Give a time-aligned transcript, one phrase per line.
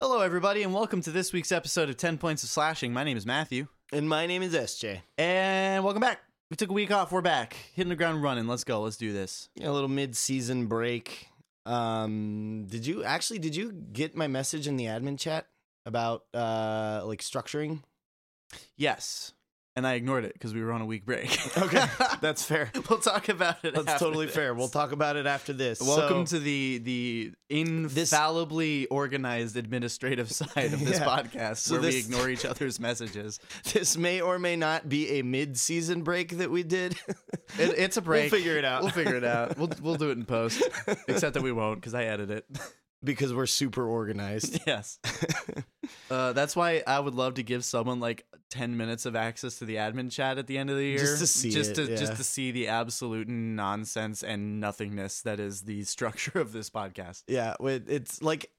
[0.00, 2.92] Hello, everybody, and welcome to this week's episode of 10 Points of Slashing.
[2.92, 5.00] My name is Matthew, And my name is SJ.
[5.18, 6.20] and welcome back.
[6.50, 7.10] We took a week off.
[7.12, 8.46] We're back, hitting the ground running.
[8.46, 8.80] Let's go.
[8.82, 9.48] Let's do this.
[9.56, 11.28] Yeah, a little mid-season break.
[11.66, 15.46] Um, did you actually did you get my message in the admin chat
[15.84, 17.82] about uh like structuring?
[18.76, 19.34] Yes.
[19.78, 21.38] And I ignored it because we were on a week break.
[21.56, 21.84] Okay,
[22.20, 22.70] that's fair.
[22.90, 23.74] we'll talk about it.
[23.74, 24.34] That's after totally this.
[24.34, 24.52] fair.
[24.54, 25.80] We'll talk about it after this.
[25.80, 31.04] Welcome So- to the the infallibly organized administrative side of this Yeah.
[31.06, 33.38] podcast, So where we this- ignore each other's messages.
[33.72, 36.92] this may or may not be a mid-season break that we did.
[37.58, 38.32] It, it's a break.
[38.32, 38.82] We'll figure it out.
[38.82, 39.56] We'll figure it out.
[39.58, 40.60] We'll we'll do it in post.
[41.06, 42.44] Except that we won't because I edit it.
[43.04, 44.60] Because we're super organized.
[44.66, 44.98] yes.
[46.10, 49.64] Uh, that's why I would love to give someone like ten minutes of access to
[49.64, 51.90] the admin chat at the end of the year, Just to see just it, to
[51.90, 51.96] yeah.
[51.96, 57.24] just to see the absolute nonsense and nothingness that is the structure of this podcast.
[57.26, 58.50] Yeah, it's like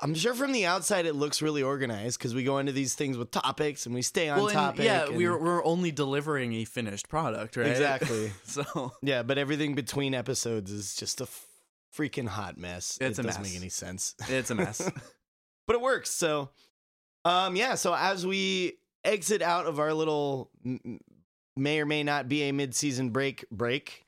[0.00, 3.16] I'm sure from the outside it looks really organized because we go into these things
[3.16, 4.84] with topics and we stay on Well, topic.
[4.84, 7.66] yeah, and- we're we're only delivering a finished product, right?
[7.68, 8.30] exactly.
[8.44, 11.46] so Yeah, but everything between episodes is just a f-
[11.96, 12.98] freaking hot mess.
[13.00, 13.52] It's it a doesn't mess.
[13.52, 14.90] make any sense, it's a mess.
[15.66, 16.10] but it works.
[16.10, 16.50] So,
[17.24, 17.74] um, yeah.
[17.74, 20.50] So as we exit out of our little
[21.56, 24.04] may or may not be a mid-season break break,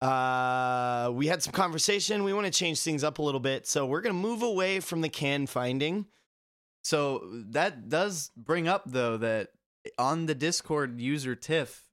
[0.00, 2.24] uh, we had some conversation.
[2.24, 5.00] We want to change things up a little bit, so we're gonna move away from
[5.00, 6.06] the can finding.
[6.84, 9.48] So that does bring up though that
[9.98, 11.87] on the Discord user Tiff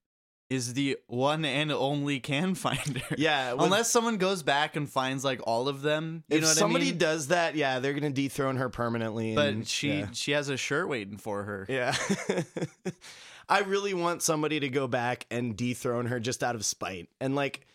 [0.50, 3.02] is the one and only can finder.
[3.18, 6.48] Yeah, with- Unless someone goes back and finds like all of them, you if know
[6.50, 6.98] what somebody I mean?
[7.00, 9.34] does that, yeah, they're gonna dethrone her permanently.
[9.36, 10.08] but and- she yeah.
[10.14, 11.66] she has a shirt waiting for her.
[11.68, 11.96] Yeah.
[13.50, 17.36] I really want somebody to go back and dethrone her just out of spite and
[17.36, 17.66] like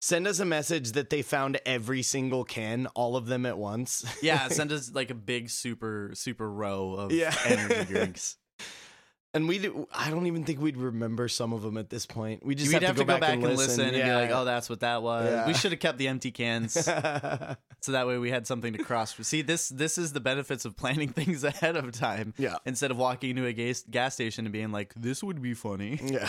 [0.00, 4.04] send us a message that they found every single can, all of them at once.
[4.22, 7.34] Yeah, send us like a big super super row of Yeah.
[7.44, 8.36] energy drinks.
[9.34, 12.44] And we do, I don't even think we'd remember some of them at this point.
[12.44, 14.16] We just We'd have, to go, back, and listen, and be Yeah.
[14.16, 15.46] like, "Oh, that's what that was." Yeah.
[15.46, 16.72] We should have kept the empty cans,
[17.80, 19.14] so that way we had something to cross.
[19.26, 22.32] See, this this is the benefits of planning things ahead of time.
[22.38, 22.56] yeah.
[22.64, 26.00] instead of walking into a gas, gas station and being like, "This would be funny."
[26.02, 26.28] Yeah.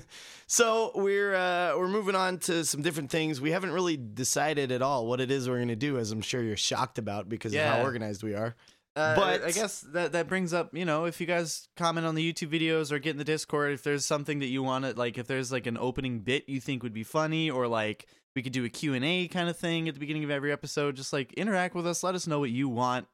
[0.46, 3.40] so we're uh, we're moving on to some different things.
[3.40, 6.20] We haven't really decided at all what it is we're going to do, as I'm
[6.22, 8.56] sure you're shocked about because of how organized we are.
[8.96, 12.14] Uh, But- I guess that that brings up, you know, if you guys comment on
[12.14, 14.92] the YouTube videos or get in the Discord, if there's something that you want to
[14.94, 18.42] like, if there's like an opening bit you think would be funny, or like we
[18.42, 20.96] could do a Q and A kind of thing at the beginning of every episode,
[20.96, 22.02] just like interact with us.
[22.02, 23.06] Let us know what you want.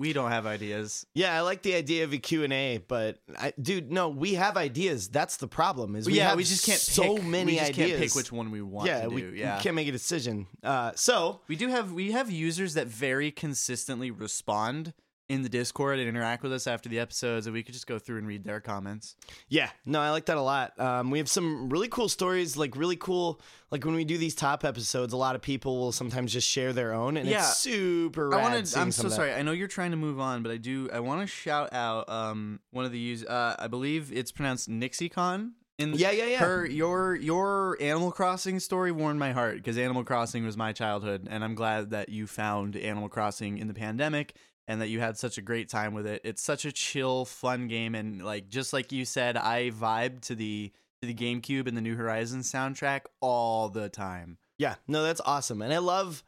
[0.00, 1.06] We don't have ideas.
[1.14, 5.08] Yeah, I like the idea of a Q&A, but I, dude, no, we have ideas.
[5.08, 5.94] That's the problem.
[5.94, 7.90] Is we yeah, have we just can't so pick, many we just ideas.
[7.90, 9.14] can't pick which one we want yeah, to do.
[9.14, 10.48] we, we yeah, can't make a decision.
[10.64, 14.94] Uh, so We do have we have users that very consistently respond
[15.28, 17.98] in the Discord and interact with us after the episodes, and we could just go
[17.98, 19.16] through and read their comments.
[19.48, 20.78] yeah, no, I like that a lot.
[20.78, 23.40] Um, we have some really cool stories, like really cool.
[23.70, 26.72] Like when we do these top episodes, a lot of people will sometimes just share
[26.74, 27.38] their own, and Yeah.
[27.38, 28.40] it's super rad.
[28.40, 28.66] I want to.
[28.66, 29.32] seeing I'm so sorry.
[29.32, 30.90] I know you're trying to move on, but I do.
[30.92, 33.26] I want to shout out um one of the users.
[33.26, 35.52] Uh, I believe it's pronounced NixieCon.
[35.76, 36.38] In Yeah, yeah, yeah.
[36.38, 41.26] Her your your Animal Crossing story warmed my heart because Animal Crossing was my childhood,
[41.28, 44.36] and I'm glad that you found Animal Crossing in the pandemic
[44.66, 46.22] and that you had such a great time with it.
[46.24, 50.34] It's such a chill, fun game, and like just like you said, I vibe to
[50.34, 54.38] the to the GameCube and the New Horizons soundtrack all the time.
[54.58, 55.62] Yeah, no, that's awesome.
[55.62, 56.22] And I love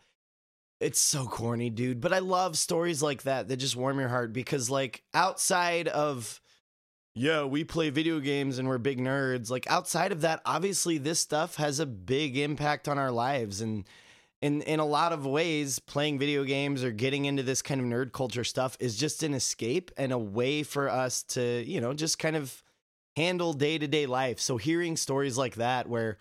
[0.80, 4.32] it's so corny, dude, but I love stories like that that just warm your heart
[4.32, 6.40] because like outside of
[7.14, 11.18] yeah, we play video games and we're big nerds, like outside of that, obviously this
[11.18, 13.86] stuff has a big impact on our lives and
[14.42, 17.86] in in a lot of ways playing video games or getting into this kind of
[17.86, 21.94] nerd culture stuff is just an escape and a way for us to, you know,
[21.94, 22.62] just kind of
[23.16, 24.38] handle day-to-day life.
[24.38, 26.18] So hearing stories like that where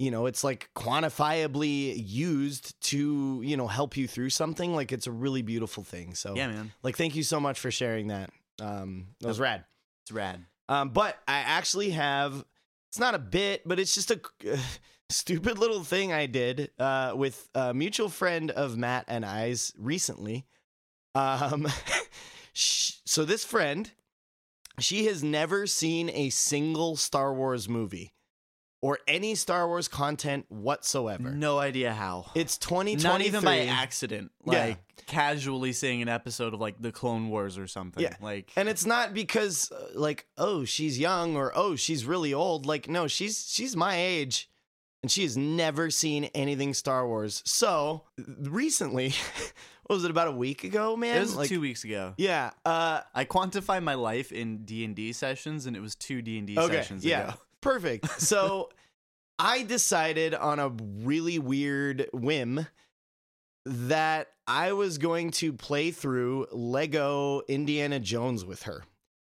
[0.00, 5.06] you know it's like quantifiably used to you know help you through something like it's
[5.06, 6.14] a really beautiful thing.
[6.14, 8.30] So Yeah, man, like thank you so much for sharing that.
[8.60, 9.64] Um that was rad.
[10.04, 10.44] It's rad.
[10.68, 12.44] um but i actually have
[12.90, 14.20] it's not a bit but it's just a
[15.10, 20.46] stupid little thing i did uh with a mutual friend of matt and i's recently
[21.14, 21.66] um
[22.54, 23.92] so this friend
[24.80, 28.14] she has never seen a single star wars movie
[28.84, 31.30] or any Star Wars content whatsoever.
[31.30, 32.26] No idea how.
[32.34, 33.10] It's 2023.
[33.10, 34.30] Not even by accident.
[34.44, 34.74] Yeah.
[35.06, 38.02] Casually seeing an episode of like the Clone Wars or something.
[38.02, 38.14] Yeah.
[38.20, 42.66] Like And it's not because uh, like oh she's young or oh she's really old.
[42.66, 44.50] Like no, she's she's my age
[45.04, 47.42] and she has never seen anything Star Wars.
[47.44, 48.04] So
[48.40, 49.10] recently,
[49.84, 51.18] what was it about a week ago, man?
[51.18, 52.14] It was Like- two weeks ago.
[52.16, 52.52] Yeah.
[52.64, 56.38] Uh, I quantify my life in D and D sessions, and it was two D
[56.38, 57.28] and D sessions Yeah.
[57.28, 57.34] ago.
[57.60, 58.18] Perfect.
[58.22, 58.70] So
[59.38, 60.70] I decided on a
[61.02, 62.66] really weird whim
[63.66, 68.84] that I was going to play through Lego Indiana Jones with her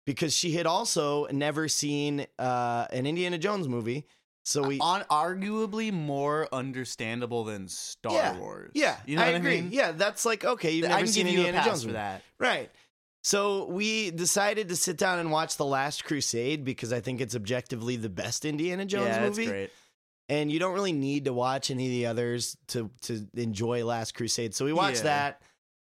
[0.07, 4.07] because she had also never seen uh, an Indiana Jones movie.
[4.49, 8.37] So we On arguably more understandable than Star Yeah.
[8.39, 8.71] Wars.
[8.73, 9.57] Yeah, you know I what agree.
[9.59, 9.71] I mean.
[9.71, 10.71] Yeah, that's like okay.
[10.71, 12.23] You've never seen you Indiana pass Jones for that.
[12.39, 12.71] right?
[13.21, 17.35] So we decided to sit down and watch The Last Crusade because I think it's
[17.35, 19.45] objectively the best Indiana Jones yeah, movie.
[19.45, 19.69] great.
[20.29, 24.15] and you don't really need to watch any of the others to to enjoy Last
[24.15, 24.55] Crusade.
[24.55, 25.03] So we watched Yeah.
[25.35, 25.41] that,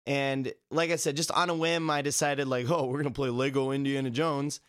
[0.06, 3.30] and like I said, just on a whim, I decided like, oh, we're gonna play
[3.30, 4.60] Lego Indiana Jones,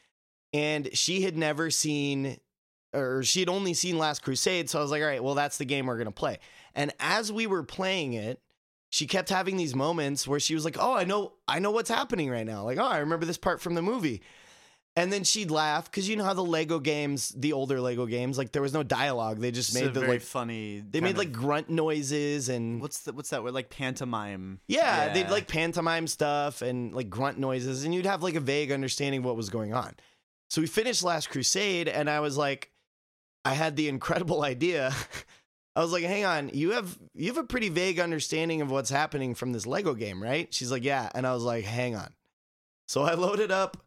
[0.53, 2.37] and she had never seen,
[2.93, 4.69] or she had only seen Last Crusade.
[4.69, 6.39] So I was like, all right, well, that's the game we're gonna play.
[6.75, 8.39] And as we were playing it.
[8.93, 11.89] She kept having these moments where she was like, "Oh, I know, I know what's
[11.89, 12.65] happening right now.
[12.65, 14.21] Like, oh, I remember this part from the movie."
[14.97, 18.37] And then she'd laugh because you know how the Lego games, the older Lego games,
[18.37, 19.39] like there was no dialogue.
[19.39, 20.83] They just It's made the like funny.
[20.91, 23.53] they made like grunt noises and what's the, what's that word?
[23.53, 24.59] Like pantomime.
[24.67, 28.73] yeah, they'd like pantomime stuff and like grunt noises, and you'd have like a vague
[28.73, 29.95] understanding of what was going on.
[30.49, 32.71] So we finished Last Crusade, and I was like,
[33.43, 34.93] I had the incredible idea.
[35.75, 38.89] I was like, hang on, you have you have a pretty vague understanding of what's
[38.89, 40.53] happening from this Lego game, right?
[40.53, 42.13] She's like, yeah, and I was like, hang on.
[42.87, 43.77] So I loaded up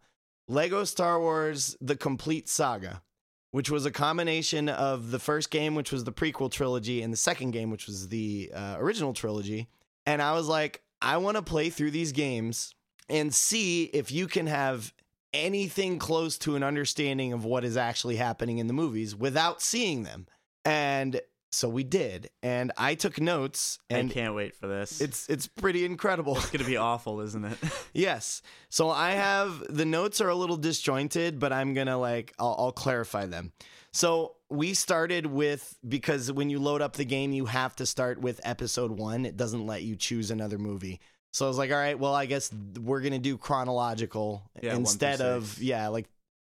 [0.48, 3.02] Lego Star Wars: The Complete Saga,
[3.50, 7.18] which was a combination of the first game, which was the prequel trilogy, and the
[7.18, 9.68] second game, which was the uh, original trilogy.
[10.06, 12.74] And I was like, I want to play through these games
[13.08, 14.92] and see if you can have
[15.34, 20.04] anything close to an understanding of what is actually happening in the movies without seeing
[20.04, 20.26] them.
[20.64, 21.20] And
[21.50, 22.30] so we did.
[22.42, 25.00] And I took notes I and can't wait for this.
[25.00, 26.36] it's it's pretty incredible.
[26.36, 27.58] it's gonna be awful, isn't it?
[27.92, 28.42] yes.
[28.70, 32.72] So I have the notes are a little disjointed, but I'm gonna like I'll, I'll
[32.72, 33.52] clarify them.
[33.92, 38.20] So we started with because when you load up the game, you have to start
[38.20, 39.24] with episode one.
[39.24, 41.00] It doesn't let you choose another movie.
[41.34, 45.20] So I was like, all right, well, I guess we're gonna do chronological Yeah, instead
[45.20, 46.06] of yeah, like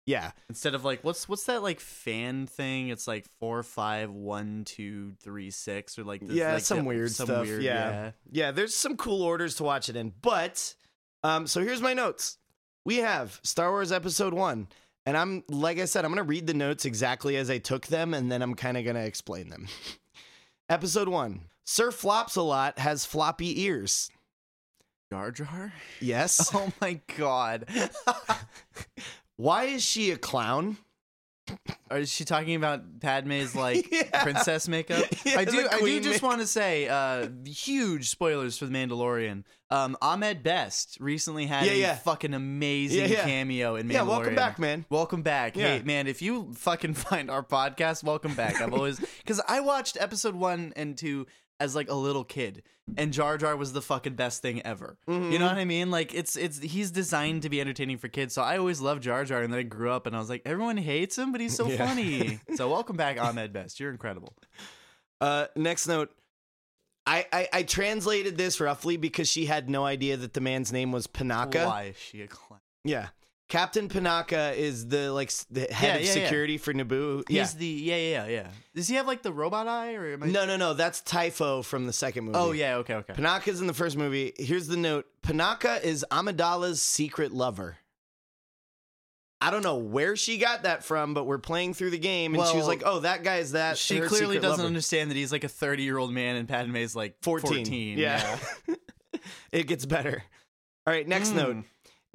[0.05, 2.89] yeah, Instead of like what's what's that like fan thing?
[2.89, 6.83] It's like four, five, one, two, three, six, or like this, Yeah, like some the-
[6.83, 8.11] weird some stuff, Weird, yeah.
[8.29, 8.51] yeah.
[8.51, 10.75] There's some cool orders to watch it in, but
[11.23, 12.37] um, so here's my notes.
[12.83, 14.67] We have Star Wars Episode One.
[15.05, 18.13] And I'm like I said, I'm gonna read the notes exactly as I took them,
[18.13, 19.67] and then I'm kind of gonna explain them.
[20.69, 24.09] Episode one: Sir Flops a lot has floppy ears.
[25.15, 25.73] Jar Jar.
[26.01, 26.51] Yes.
[26.53, 27.65] Oh my god.
[29.37, 30.75] Why is she a clown?
[31.89, 34.23] Or is she talking about Padme's like Yeah.
[34.23, 35.05] princess makeup?
[35.23, 35.67] Yeah, I do.
[35.71, 39.43] I do just want to say, uh, huge spoilers for the Mandalorian.
[39.69, 41.95] Um, Ahmed Best recently had Yeah, a yeah.
[41.95, 43.93] fucking amazing cameo in Mandalorian.
[43.93, 44.85] Yeah, welcome back, man.
[44.89, 45.55] Welcome back.
[45.55, 48.59] Hey, man, if you fucking find our podcast, welcome back.
[48.61, 51.25] I've always because I watched episode one and two
[51.59, 52.63] as like a little kid,
[52.97, 54.97] and Jar Jar was the fucking best thing ever.
[55.07, 55.39] You Mm-hmm.
[55.39, 55.89] know what I mean?
[55.91, 58.33] Like it's it's he's designed to be entertaining for kids.
[58.33, 60.41] So I always loved Jar Jar, and then I grew up and I was like,
[60.45, 61.87] everyone hates him, but he's so Yeah.
[61.87, 62.39] funny.
[62.55, 63.79] so welcome back, Ahmed Best.
[63.79, 64.35] You're incredible.
[65.21, 66.11] Uh, next note.
[67.07, 70.91] I, I I translated this roughly because she had no idea that the man's name
[70.91, 71.67] was Panaka.
[71.67, 72.59] Why is she a clown?
[72.83, 73.09] Yeah.
[73.47, 76.13] Captain Panaka is the like s- the head Yeah, of yeah, yeah.
[76.25, 77.29] security for Naboo.
[77.29, 78.47] He's the yeah yeah yeah yeah.
[78.73, 80.27] Does he have like the robot eye or am I?
[80.27, 80.73] No, no, no.
[80.73, 82.37] That's Typho from the second movie.
[82.39, 83.13] Oh yeah, okay, okay.
[83.13, 84.33] Panaka's in the first movie.
[84.37, 85.05] Here's the note.
[85.21, 87.77] Panaka is Amidala's secret lover.
[89.41, 92.43] I don't know where she got that from, but we're playing through the game and
[92.47, 95.11] she was Well, like, "Oh, that guy's that." she her clearly secret doesn't lover." understand
[95.11, 97.49] that he's like a 30 year old man and Padme's like 14.
[97.65, 97.97] 14.
[97.99, 98.39] Yeah.
[99.51, 100.23] it gets better.
[100.87, 101.35] All right, next Mm.
[101.35, 101.57] note.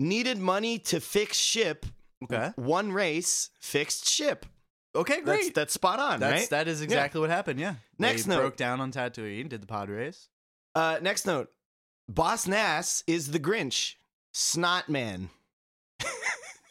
[0.01, 1.85] Needed money to fix ship.
[2.25, 2.53] Okay.
[2.57, 4.47] One race, fixed ship.
[4.95, 5.55] Okay, great.
[5.55, 6.51] that's spot on, That's right?
[6.51, 7.61] that is exactly what happened.
[7.61, 7.75] Yeah.
[7.99, 8.41] Next they note.
[8.41, 10.29] broke down on Tatooine, did the pod race.
[10.75, 11.51] Uh, next note.
[12.09, 13.97] Boss Nass is the Grinch.
[14.33, 15.29] Snot man.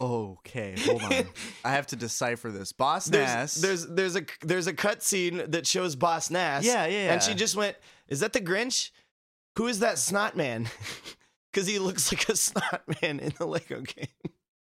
[0.02, 1.12] Okay, hold on.
[1.66, 2.72] I have to decipher this.
[2.72, 3.56] Boss There's, Nass.
[3.56, 6.64] there's there's a there's a cut scene that shows Boss Nass.
[6.64, 7.14] Yeah, yeah, yeah.
[7.14, 7.76] And she just went,
[8.08, 8.92] "Is that the Grinch?
[9.58, 10.68] Who is that snot man?"
[11.52, 14.08] Because he looks like a snot man in the Lego game.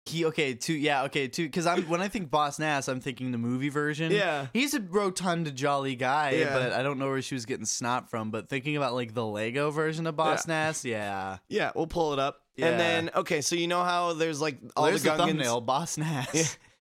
[0.05, 3.31] he okay two yeah okay two because I'm when I think Boss Nass I'm thinking
[3.31, 4.11] the movie version.
[4.11, 4.47] Yeah.
[4.53, 6.53] He's a rotund jolly guy, Yeah.
[6.53, 8.29] but I don't know where she was getting snot from.
[8.31, 11.37] But thinking about like the Lego version of Boss Nass, yeah.
[11.47, 12.41] Yeah, we'll pull it up.
[12.55, 12.67] Yeah.
[12.67, 15.27] And then okay, so you know how there's like all There's the the, Gungans.
[15.27, 16.33] thumbnail, Boss Nass.
[16.33, 16.43] Yeah.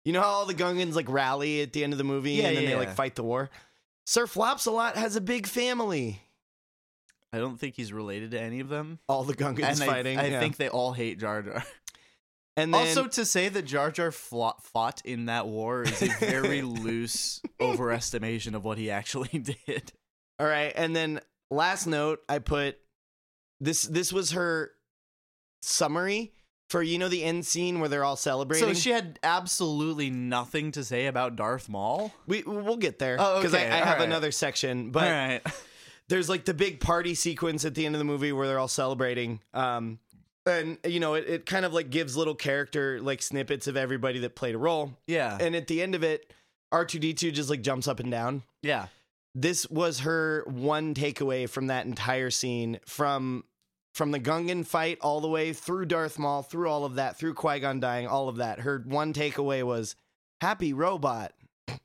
[0.06, 2.48] You know how all the Gungans like rally at the end of the movie Yeah,
[2.48, 3.50] and then yeah, they like fight the war.
[4.06, 6.22] Sir Flops a lot has a big family.
[7.32, 9.00] I don't think he's related to any of them.
[9.08, 10.18] All the Gungans and fighting.
[10.18, 10.40] I yeah.
[10.40, 11.64] think they all hate Jar Jar.
[12.58, 16.08] and then, also, to say that Jar Jar fla- fought in that war is a
[16.20, 19.92] very loose overestimation of what he actually did.
[20.40, 21.20] all right, and then
[21.52, 22.78] last note, I put
[23.60, 23.84] this.
[23.84, 24.72] This was her
[25.62, 26.32] summary
[26.70, 28.68] for you know the end scene where they're all celebrating.
[28.68, 32.12] So she had absolutely nothing to say about Darth Maul.
[32.28, 34.08] we we'll get there Oh, because okay, I, I have right.
[34.08, 35.42] another section, but all right.
[36.10, 38.68] There's like the big party sequence at the end of the movie where they're all
[38.68, 39.40] celebrating.
[39.54, 40.00] Um,
[40.46, 44.20] and you know, it, it kind of like gives little character like snippets of everybody
[44.20, 44.94] that played a role.
[45.08, 45.38] Yeah.
[45.40, 46.34] And at the end of it,
[46.74, 48.44] R2D2 just like jumps up and down.
[48.62, 48.88] Yeah.
[49.36, 53.44] This was her one takeaway from that entire scene from
[53.94, 57.34] from the Gungan fight all the way through Darth Maul, through all of that, through
[57.34, 58.60] Qui-Gon dying, all of that.
[58.60, 59.96] Her one takeaway was
[60.42, 61.34] happy robot.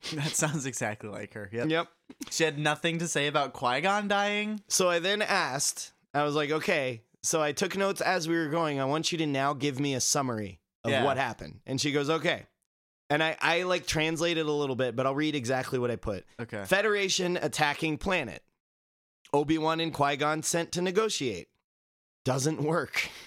[0.14, 1.48] That sounds exactly like her.
[1.52, 1.68] Yep.
[1.68, 1.88] Yep.
[2.30, 4.60] She had nothing to say about Qui Gon dying.
[4.68, 7.02] So I then asked, I was like, okay.
[7.22, 8.80] So I took notes as we were going.
[8.80, 11.04] I want you to now give me a summary of Yeah.
[11.04, 11.60] what happened.
[11.66, 12.44] And she goes, okay.
[13.10, 16.24] And I, I like translated a little bit, but I'll read exactly what I put.
[16.40, 16.64] Okay.
[16.64, 18.42] Federation attacking planet.
[19.32, 21.48] Obi Wan and Qui Gon sent to negotiate.
[22.24, 23.08] Doesn't work.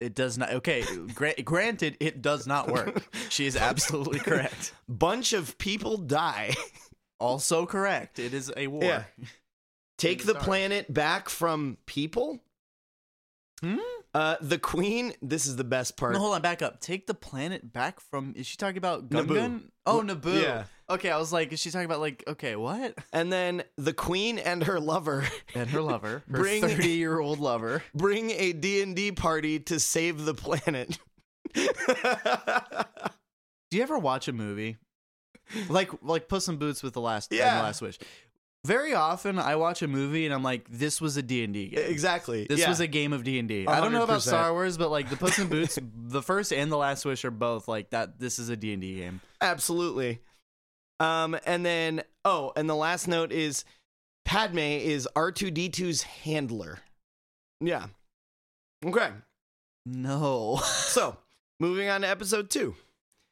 [0.00, 0.52] It does not.
[0.52, 0.84] Okay.
[1.14, 3.08] Gra- granted, it does not work.
[3.30, 4.72] She is absolutely correct.
[4.88, 6.54] Bunch of people die.
[7.20, 8.20] Also correct.
[8.20, 8.84] It is a war.
[8.84, 9.02] Yeah.
[9.96, 12.38] Take the planet back from people.
[13.60, 13.78] Hmm?
[14.18, 15.12] Uh, the Queen.
[15.22, 16.12] This is the best part.
[16.14, 16.80] No, hold on, back up.
[16.80, 18.34] Take the planet back from.
[18.36, 19.26] Is she talking about Naboo.
[19.28, 19.62] Gungan?
[19.86, 20.42] Oh, Naboo.
[20.42, 20.64] Yeah.
[20.90, 22.24] Okay, I was like, is she talking about like?
[22.26, 22.94] Okay, what?
[23.12, 27.82] And then the Queen and her lover And her lover, her Bring- thirty-year-old lover.
[27.94, 30.98] bring a D&D party to save the planet.
[31.54, 31.68] Do
[33.76, 34.76] you ever watch a movie
[35.68, 37.56] like like Puss in Boots with the last and Yeah.
[37.58, 37.98] the Last Wish?
[38.64, 41.68] Very often, I watch a movie and I'm like, this was a D and D
[41.68, 41.84] game.
[41.86, 42.46] exactly.
[42.48, 42.68] This yeah.
[42.68, 43.66] was a game of D and D.
[43.66, 46.70] I don't know about Star Wars, but like the Puss in Boots, the first and
[46.70, 48.18] the Last Wish are both like that.
[48.18, 49.20] This is a D and D game.
[49.40, 50.20] Absolutely.
[51.00, 53.64] Um, and then oh, and the last note is
[54.24, 56.80] Padme is R2D2's handler.
[57.60, 57.86] Yeah.
[58.84, 59.10] Okay.
[59.86, 60.60] No.
[60.88, 61.16] So,
[61.60, 62.74] moving on to episode 2.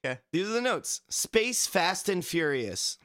[0.05, 0.21] Okay.
[0.33, 1.01] These are the notes.
[1.09, 2.99] Space Fast and Furious.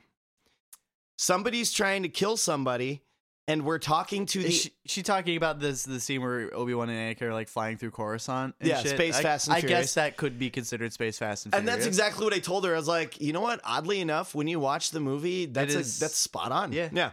[1.22, 3.04] Somebody's trying to kill somebody
[3.48, 6.74] and we're talking to the Is she, she talking about this the scene where Obi
[6.74, 8.56] Wan and Anakin are like flying through Coruscant?
[8.60, 8.92] And Yeah, shit?
[8.96, 9.80] Space I, Fast and I Furious.
[9.82, 12.74] guess that could be considered Space Fast and and that's exactly what I told her.
[12.74, 13.62] I was like, you know what?
[13.64, 16.72] Oddly enough, when you watch the movie, that's a, that's spot on.
[16.74, 16.90] Yeah.
[16.92, 17.12] yeah.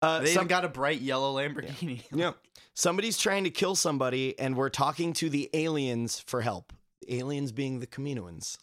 [0.00, 2.02] Uh, They some- even got a bright yellow Lamborghini.
[2.14, 2.32] Yeah.
[2.74, 6.72] Somebody's trying to kill somebody, and we're talking to the aliens for help.
[7.02, 8.56] The aliens being the Kaminoans.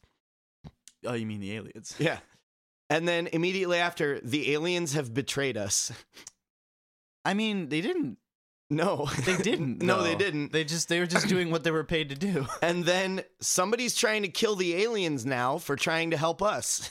[1.05, 1.93] Oh, you mean the aliens?
[1.99, 2.19] Yeah.
[2.89, 5.91] And then immediately after, the aliens have betrayed us.
[7.25, 8.17] I mean, they didn't.
[8.69, 9.81] No, They didn't.
[9.81, 10.51] no, they didn't.
[10.51, 12.47] They just they were just doing what they were paid to do.
[12.61, 16.89] And then somebody's trying to kill the aliens now for trying to help us.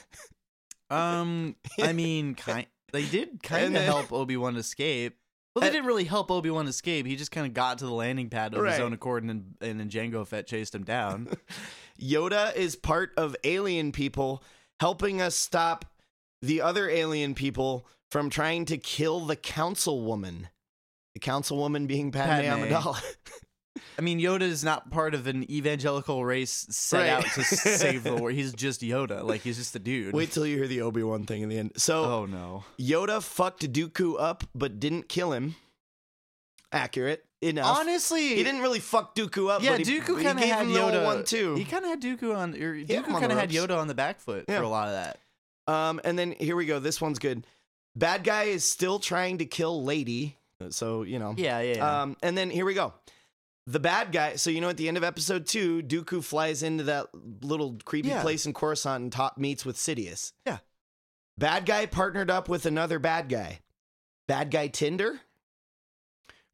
[0.91, 5.19] Um, I mean, kind they did kind of help Obi Wan escape.
[5.55, 7.05] Well, they And- didn't really help Obi Wan escape.
[7.07, 8.73] He just kind of got to the landing pad of Right.
[8.73, 11.29] his own accord, and and then Jango Fett chased him down.
[12.01, 14.43] Yoda is part of alien people
[14.81, 15.85] helping us stop
[16.43, 20.47] the other alien people from trying to kill the councilwoman.
[21.15, 22.73] The councilwoman being Padme, Padme.
[22.73, 23.03] Amidala.
[23.99, 27.11] I mean, Yoda is not part of an evangelical race set Right.
[27.11, 28.33] out to save the world.
[28.35, 29.23] He's just Yoda.
[29.23, 30.15] Like he's just a dude.
[30.15, 31.73] Wait till you hear the Obi Wan thing in the end.
[31.77, 32.65] So Oh no.
[32.79, 35.57] Yoda fucked Dooku up, but didn't kill him.
[36.77, 37.79] Accurate enough.
[37.79, 39.63] Honestly, he didn't really fuck Dooku up.
[39.63, 41.55] Yeah, but he, Dooku kind of gave had Yoda one too.
[41.55, 42.55] He kind of had Dooku on.
[42.55, 43.51] Or Dooku kind of had.
[43.51, 44.59] Yoda on the back foot Yeah.
[44.59, 45.19] for a lot of that.
[45.73, 46.79] Um, and then here we go.
[46.79, 47.47] This one's good.
[47.97, 50.37] Bad guy is still trying to kill Lady.
[50.71, 51.35] So you know.
[51.37, 51.77] Yeah, yeah.
[51.77, 52.03] yeah.
[52.03, 52.95] Um, and then here we go.
[53.67, 54.37] The bad guy.
[54.37, 57.07] So you know, at the end of episode two, Dooku flies into that
[57.43, 58.23] little creepy Yeah.
[58.23, 60.33] place in Coruscant and top meets with Sidious.
[60.47, 60.59] Yeah.
[61.39, 63.61] Bad guy partnered up with another bad guy.
[64.29, 65.21] Bad guy Tinder.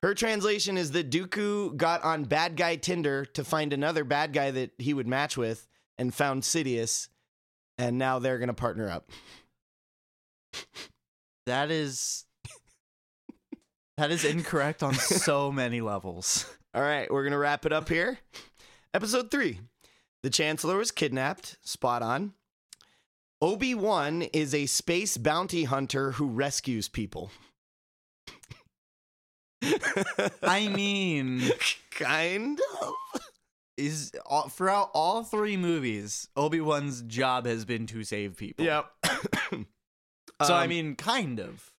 [0.03, 4.51] Her translation is that Dooku got on bad guy Tinder to find another bad guy
[4.51, 7.09] that he would match with and found Sidious,
[7.79, 9.11] and now they're gonna partner up.
[11.47, 12.25] that is
[13.97, 16.47] that is incorrect on so many levels.
[16.75, 18.19] All right, we're going to wrap it up here.
[18.95, 19.61] Episode three
[20.23, 21.57] The Chancellor was kidnapped.
[21.63, 22.33] Spot on.
[23.41, 27.31] Obi Wan is a space bounty hunter who rescues people.
[30.43, 31.43] I mean,
[31.91, 32.95] kind of.
[33.77, 38.65] is all, throughout all three movies, Obi Wan's job has been to save people.
[38.65, 38.87] Yep.
[40.43, 41.71] So I Um, mean, kind of.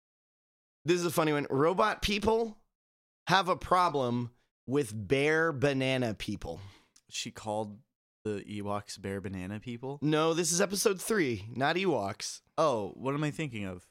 [0.86, 1.48] This is a funny one.
[1.50, 2.58] Robot people
[3.28, 4.32] have a problem
[4.68, 6.62] with bear banana people.
[7.10, 7.80] She called
[8.24, 10.00] the Ewoks bear banana people.
[10.02, 12.40] No, this is episode three, not Ewoks.
[12.58, 13.86] Oh, what am I thinking of?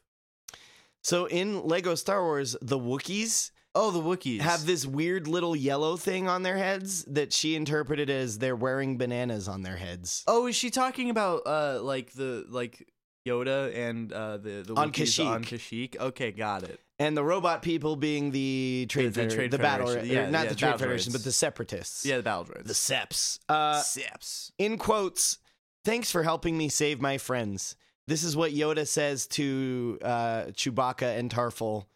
[1.02, 5.97] So in Lego Star Wars, the Wookiees Oh, the Wookiees have this weird little yellow
[5.97, 10.25] thing on their heads that she interpreted as they're wearing bananas on their heads.
[10.26, 12.87] Oh, is she talking about uh like the like
[13.26, 15.91] Yoda and uh the the On Wookiees on Kashyyyk.
[15.95, 16.00] Kashyyyk?
[16.00, 16.81] Okay, got it.
[16.99, 20.49] And the robot people being the trade, The- the Trade the battle, Yeah, not yeah,
[20.50, 22.05] the trade battle federation, but the separatists.
[22.07, 22.64] Yeah, the battle droids.
[22.67, 23.38] the Seps.
[23.49, 24.52] Uh, Sips.
[24.59, 25.38] in quotes,
[25.85, 27.75] thanks for helping me save my friends.
[28.07, 31.87] This is what Yoda says to uh, Chewbacca and Tarfful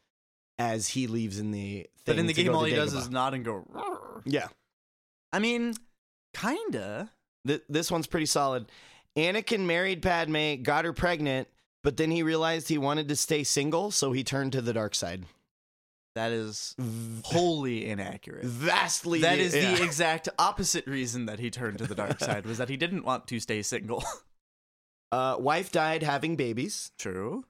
[0.58, 1.86] as he leaves in the thing.
[2.04, 3.64] But in the game, all to he does is nod and go.
[3.68, 4.48] "Roar." yeah.
[5.32, 5.74] I mean,
[6.34, 7.10] kinda.
[7.46, 8.70] Th- this one's pretty solid.
[9.16, 11.48] Anakin married Padme, got her pregnant,
[11.82, 14.94] but then he realized he wanted to stay single, so he turned to the dark
[14.94, 15.24] side.
[16.14, 16.74] That is
[17.24, 18.44] wholly inaccurate.
[18.44, 19.20] Vastly.
[19.20, 19.74] That is yeah.
[19.74, 23.04] the exact opposite reason that he turned to the dark side was that he didn't
[23.04, 24.02] want to stay single.
[25.12, 26.90] uh, wife died having babies.
[26.98, 27.44] True.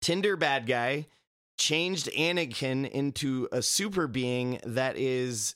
[0.00, 1.06] Tinder bad guy
[1.58, 5.54] changed Anakin into a super being that is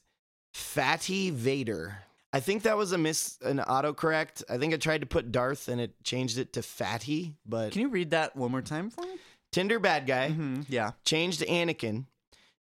[0.53, 1.99] Fatty Vader.
[2.33, 4.43] I think that was a miss, an autocorrect.
[4.51, 7.83] I think I tried to put Darth and it changed it to Fatty, but Can
[7.83, 9.17] you read that one more time for me?
[9.53, 10.93] Tinder bad guy Mhm, Yeah.
[11.05, 12.07] changed Anakin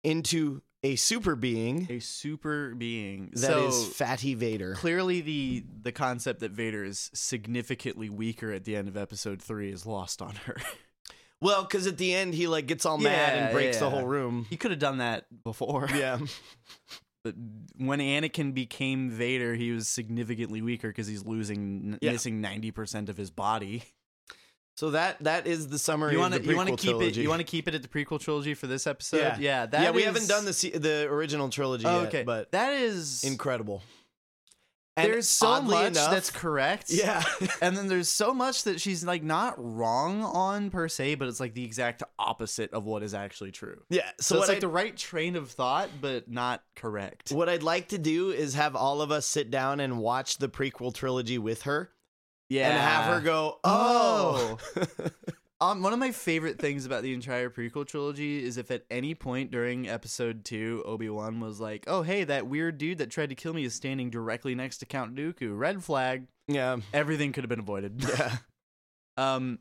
[0.03, 3.29] into a super being A super being.
[3.35, 4.73] that is so Fatty Vader.
[4.73, 9.71] clearly the the concept that Vader is significantly weaker at the end of episode three
[9.71, 10.57] is lost on her.
[11.43, 13.91] Well, because at the end he like gets all mad Yeah, and breaks the yeah.
[13.91, 14.47] whole room.
[14.49, 15.87] he could have done that before.
[15.93, 16.19] Yeah.
[17.23, 17.35] But
[17.77, 22.11] when Anakin became Vader, he was significantly weaker because he's losing, Yeah.
[22.11, 23.83] missing ninety percent of his body.
[24.75, 27.21] So that that is the summary You want to you want to keep trilogy.
[27.21, 29.17] it you want to keep it at the prequel trilogy for this episode?
[29.19, 29.37] Yeah.
[29.39, 29.65] yeah.
[29.67, 32.51] That yeah, we is- haven't done the se- the original trilogy Oh, yet, okay, but
[32.51, 33.83] that is incredible.
[34.95, 36.91] And There's so much enough- that's correct.
[36.91, 37.23] yeah.
[37.61, 41.39] and then there's so much that she's like not wrong on per se, but it's
[41.39, 43.81] like the exact opposite of what is actually true.
[43.89, 44.11] yeah.
[44.19, 47.31] So, So, it's like I, the right train of thought, but not correct.
[47.31, 50.47] what I'd like to do is have all of us sit down and watch the
[50.47, 51.89] prequel trilogy with her
[52.49, 54.85] Yeah, and have her go, "Oh." oh.
[55.63, 59.15] Um, one of my favorite things about the entire prequel trilogy is if at any
[59.15, 63.29] point during episode two, Obi Wan was like, "Oh, hey, that weird dude that tried
[63.29, 66.27] to kill me is standing directly next to Count Dooku." Red flag.
[66.47, 66.77] yeah.
[66.93, 68.05] Everything could have been avoided.
[68.17, 68.37] Yeah.
[69.15, 69.59] Um,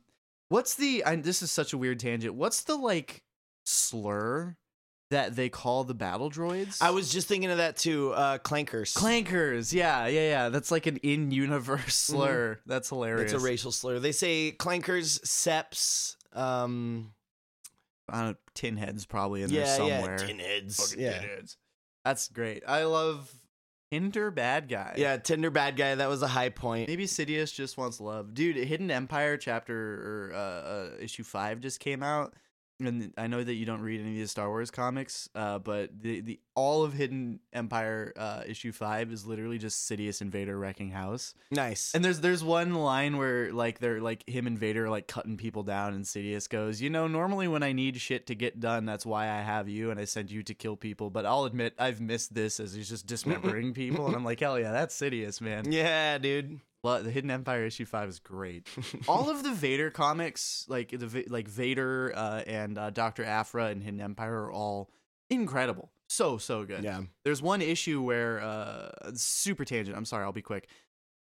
[0.49, 1.05] what's the?
[1.05, 2.35] I, this is such a weird tangent.
[2.35, 3.23] What's the like
[3.65, 4.57] slur
[5.13, 6.79] that they call the battle droids?
[6.83, 8.13] I was just thinking of that too.
[8.13, 8.95] Uh, clankers.
[8.95, 9.73] clankers.
[9.73, 10.49] Yeah, yeah, yeah.
[10.49, 12.59] That's like an in-universe slur.
[12.67, 13.33] That's hilarious.
[13.33, 13.99] It's a racial slur.
[13.99, 16.17] They say clankers, seps.
[16.37, 17.13] Um,
[18.09, 20.17] I don't know, tin heads probably in yeah, there somewhere.
[20.21, 20.77] yeah, tin heads.
[20.91, 21.47] Fucking Yeah, tin
[22.05, 22.63] That's great.
[22.67, 23.33] I love
[23.91, 24.95] Hinder bad guy.
[24.97, 25.19] yeah.
[25.19, 25.95] Tinder bad guy.
[25.95, 26.89] That was a high point.
[26.89, 28.57] Maybe Sidious just wants love, dude.
[28.57, 32.33] Hidden Empire chapter or uh, uh, issue five just came out,
[32.81, 35.91] and I know that you don't read any of the Star Wars comics, uh, but
[36.01, 40.59] the the all of Hidden Empire uh, issue five is literally just Sidious and Vader
[40.59, 41.35] wrecking house.
[41.51, 41.95] Nice.
[41.95, 45.37] And there's there's one line where like they're like him and Vader are like cutting
[45.37, 48.85] people down, and Sidious goes, you know, normally when I need shit to get done,
[48.85, 51.11] that's why I have you, and I send you to kill people.
[51.11, 54.59] But I'll admit I've missed this as he's just dismembering people, and I'm like, hell
[54.59, 55.71] yeah, that's Sidious, man.
[55.71, 56.61] yeah, dude.
[56.83, 58.67] The Hidden Empire issue five is great.
[59.09, 63.83] All of the Vader comics, like the like Vader uh, and uh, Doctor Aphra and
[63.83, 64.91] Hidden Empire, are all
[65.31, 65.93] incredible.
[66.09, 66.85] So so good.
[66.85, 67.03] Yeah.
[67.25, 69.97] There's one issue where uh super tangent.
[69.97, 70.69] I'm sorry, I'll be quick.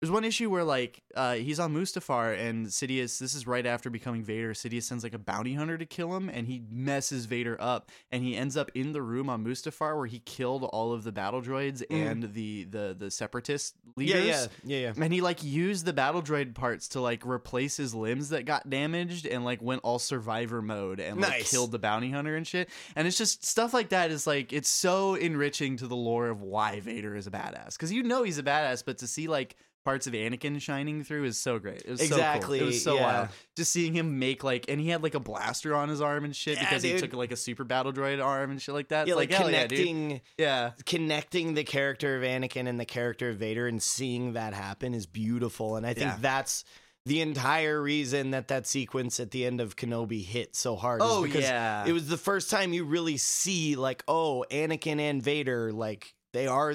[0.05, 3.89] There's one issue where like uh he's on Mustafar and Sidious this is right after
[3.89, 4.53] becoming Vader.
[4.53, 8.23] Sidious sends like a bounty hunter to kill him and he messes Vader up and
[8.23, 11.41] he ends up in the room on Mustafar where he killed all of the battle
[11.41, 12.11] droids Mm.
[12.11, 14.27] and the the the separatist Yeah, leaders.
[14.27, 14.47] yeah,
[14.79, 15.03] yeah, yeah.
[15.05, 18.69] And he like used the battle droid parts to like replace his limbs that got
[18.69, 21.51] damaged and like went all survivor mode and like Nice.
[21.51, 22.69] killed the bounty hunter and shit.
[22.95, 26.43] And it's just stuff like that is like it's so enriching to the lore of
[26.43, 27.79] why Vader is a badass.
[27.79, 31.25] Cause you know he's a badass, but to see like parts of Anakin shining through
[31.25, 31.83] is so great.
[31.85, 32.69] It was Exactly, So cool.
[32.69, 33.03] It was so yeah.
[33.03, 33.29] wild.
[33.57, 36.35] Just seeing him make like and he had like a blaster on his arm and
[36.35, 39.07] shit Yeah, because he took like a super battle droid arm and shit like that.
[39.07, 40.71] Yeah, It's like, hell yeah, connecting, Yeah.
[40.87, 45.07] connecting the character of Anakin and the character of Vader, and seeing that happen is
[45.07, 45.77] beautiful.
[45.77, 46.65] And I think that's
[47.07, 51.01] the entire reason that that sequence at the end of Kenobi hit so hard.
[51.05, 51.85] Oh because yeah.
[51.87, 56.47] it was the first time you really see like, oh, Anakin and Vader, like they
[56.47, 56.75] are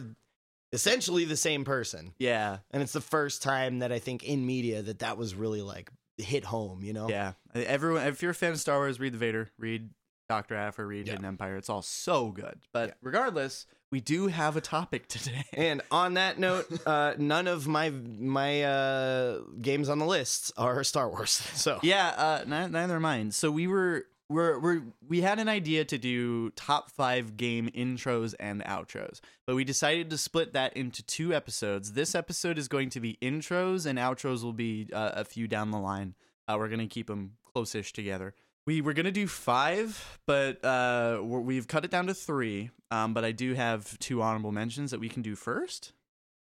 [0.73, 2.13] essentially the same person.
[2.19, 2.57] yeah.
[2.71, 5.89] And it's the first time that I think in media that that was really like
[6.17, 6.83] hit home.
[6.83, 7.09] You know?
[7.09, 8.05] Yeah, everyone.
[8.07, 9.49] If you're a fan of Star Wars, read the Vader.
[9.57, 9.89] Read
[10.27, 11.13] Doctor Aphra read, Yeah.
[11.13, 11.57] Hidden Empire.
[11.57, 12.59] It's all so good.
[12.71, 12.93] But Yeah.
[13.01, 15.43] regardless, we do have a topic today.
[15.53, 20.83] And on that note, uh, none of my my uh, games on the list are
[20.83, 21.41] Star Wars.
[21.55, 23.31] So yeah, uh, ni- neither are mine.
[23.31, 28.35] So we were we're, we're we had an idea to do top five game intros
[28.39, 31.93] and outros, but we decided to split that into two episodes.
[31.93, 35.71] This episode is going to be intros, and outros will be uh, a few down
[35.71, 36.13] the line.
[36.47, 38.33] Uh, we're gonna keep them close-ish together.
[38.67, 42.69] We were gonna do five, but uh, we're, we've cut it down to three.
[42.91, 45.93] Um, but I do have two honorable mentions that we can do first.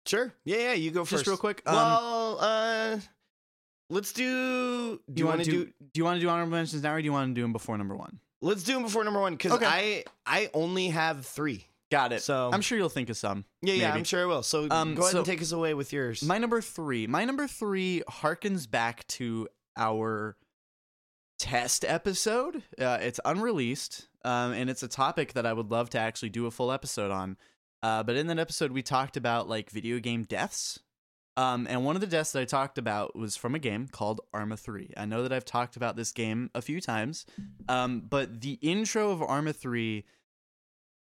[0.05, 1.27] sure, yeah, yeah, you go Just first.
[1.27, 1.61] real quick.
[1.65, 2.97] Um, well, uh,
[3.89, 4.99] let's do.
[5.11, 5.65] Do you want to do?
[5.65, 7.53] do you want to do honorable mentions now, or do you want to do them
[7.53, 8.19] before number one?
[8.41, 9.65] Let's do them before number one because Okay.
[9.65, 11.65] I I only have three.
[11.91, 12.21] Got it.
[12.21, 13.45] So- I'm sure you'll think of some.
[13.63, 13.93] Yeah, yeah.
[13.93, 14.43] I'm sure I will.
[14.43, 16.21] So Um, go ahead and take us away with yours.
[16.21, 17.07] My number three.
[17.07, 20.37] My number three harkens back to our
[21.39, 22.63] test episode.
[22.79, 26.45] Uh, it's unreleased, um, and it's a topic that I would love to actually do
[26.45, 27.37] a full episode on.
[27.81, 30.79] Uh, but in that episode, we talked about like video game deaths.
[31.39, 34.19] Um, and one of the deaths that I talked about was from a game called
[34.33, 34.91] Arma 3.
[34.97, 37.25] I know that I've talked about this game a few times,
[37.69, 40.03] um, but the intro of Arma 3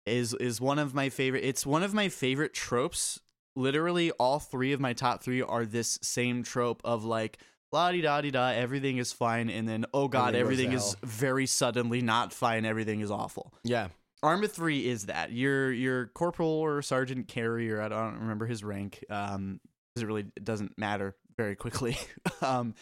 [0.06, 1.42] is is one of my favorite.
[1.44, 3.18] It's one of my favorite tropes.
[3.56, 7.38] Literally, all three of my top three are this same trope of like
[7.72, 11.46] la di da di da, everything is fine, and then oh god, Everything is very
[11.46, 12.64] suddenly not fine.
[12.64, 13.52] Everything is awful.
[13.64, 13.88] yeah,
[14.22, 18.62] Arma three is that your your corporal or sergeant Kerry or I don't remember his
[18.62, 19.60] rank um
[19.94, 21.96] because it really doesn't matter very quickly.
[22.42, 22.74] Um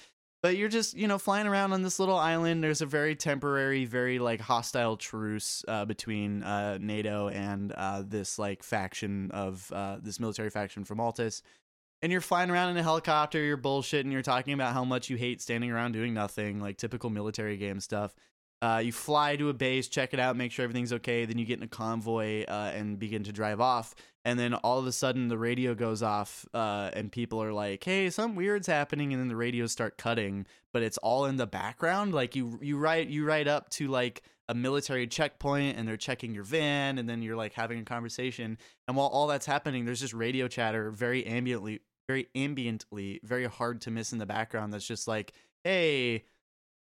[0.43, 2.63] but you're just you know flying around on this little island.
[2.63, 8.39] There's a very temporary very like hostile truce uh, between uh, NATO and uh, this
[8.39, 11.43] like faction of uh, this military faction from Altis.
[12.01, 15.17] And you're flying around in a helicopter you're bullshitting you're talking about how much you
[15.17, 18.15] hate standing around doing nothing like typical military game stuff
[18.61, 21.25] uh, you fly to a base, check it out, make sure everything's okay.
[21.25, 23.95] Then you get in a convoy uh, and begin to drive off.
[24.25, 27.85] And then all of a sudden, the radio goes off, uh, and people are like,
[27.85, 31.47] "Hey, something weird's happening." And then the radios start cutting, but it's all in the
[31.47, 32.13] background.
[32.13, 36.35] Like you, you ride, you ride up to like a military checkpoint, and they're checking
[36.35, 38.59] your van, and then you're like having a conversation.
[38.87, 43.81] And while all that's happening, there's just radio chatter, very ambiently, very ambiently, very hard
[43.83, 44.73] to miss in the background.
[44.73, 46.25] That's just like, "Hey."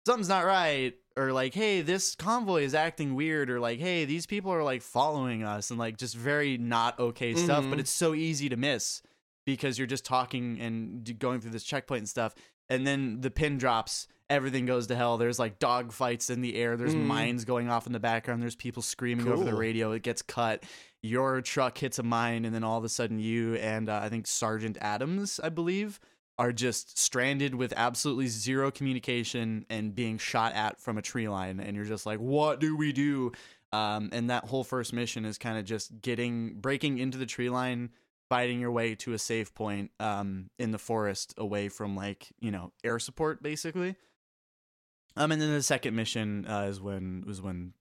[0.07, 4.25] something's not right or like hey this convoy is acting weird or like hey these
[4.25, 7.79] people are like following us and like just very not okay stuff but Mhm.
[7.79, 9.01] it's so easy to miss
[9.45, 12.35] because you're just talking and going through this checkpoint and stuff
[12.69, 16.55] and then the pin drops everything goes to hell there's like dog fights in the
[16.55, 17.05] air there's Mhm.
[17.05, 20.63] mines going off in the background there's people screaming over the radio it gets cut
[21.01, 24.09] your truck hits a mine and then all of a sudden you and uh, i
[24.09, 25.99] think sergeant adams i believe
[26.39, 31.59] are just stranded with absolutely zero communication and being shot at from a tree line
[31.59, 33.31] and you're just like what do we do?
[33.73, 37.49] Um, and that whole first mission is kind of just getting breaking into the tree
[37.49, 37.89] line
[38.29, 42.51] fighting your way to a safe point um, in the forest away from like you
[42.51, 43.95] know air support basically.
[45.15, 47.73] Um and then the second mission uh, is when was when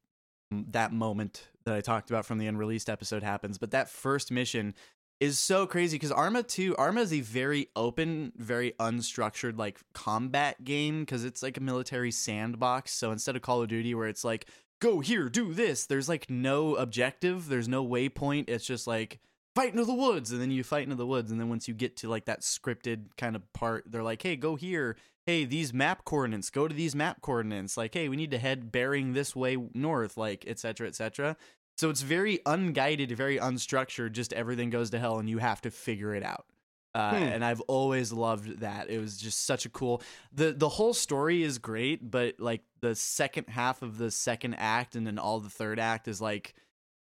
[0.51, 3.59] that moment that I talked about from the unreleased episode happens.
[3.59, 4.75] But that first mission
[5.21, 10.63] is so crazy because Arma 2 Arma is a very open, very unstructured like combat
[10.65, 12.93] game because it's like a military sandbox.
[12.93, 14.47] So instead of Call of Duty where it's like
[14.81, 18.49] go here, do this, there's like no objective, there's no waypoint.
[18.49, 19.21] It's just like
[19.55, 21.73] fight into the woods and then you fight into the woods and then once you
[21.73, 24.97] get to like that scripted kind of part, they're like, "Hey, go here.
[25.25, 27.77] Hey, these map coordinates, go to these map coordinates.
[27.77, 31.37] Like, hey, we need to head bearing this way north, like etc., etc."
[31.77, 34.12] So it's very unguided, very unstructured.
[34.12, 36.47] Just everything goes to hell, and you have to figure it out.
[36.95, 37.23] Uh, Hmm.
[37.25, 38.89] And I've always loved that.
[38.89, 40.03] It was just such a cool.
[40.33, 44.97] the The whole story is great, but like the second half of the second act,
[44.97, 46.55] and then all the third act is like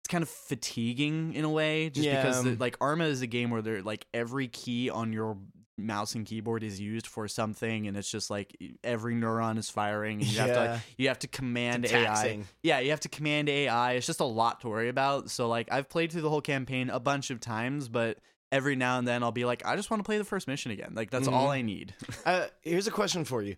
[0.01, 3.49] it's kind of fatiguing in a way, just because the, like Arma is a game
[3.49, 5.37] where they're like every key on your
[5.77, 10.19] mouse and keyboard is used for something, and it's just like every neuron is firing,
[10.21, 10.79] and you have to like, Yeah.
[10.97, 13.93] you have to command AI yeah, you have to command AI.
[13.93, 15.29] It's just a lot to worry about.
[15.29, 18.17] So like I've played through the whole campaign a bunch of times, but
[18.51, 20.71] every now and then I'll be like, I just want to play the first mission
[20.71, 20.93] again.
[20.95, 21.51] Like that's all Mhm.
[21.51, 21.93] I need.
[22.25, 23.55] Uh, here's a question for you: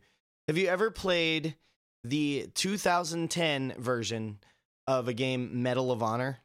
[0.47, 1.55] Have you ever played
[2.03, 4.39] the 2010 version
[4.87, 6.39] of a game Medal of Honor?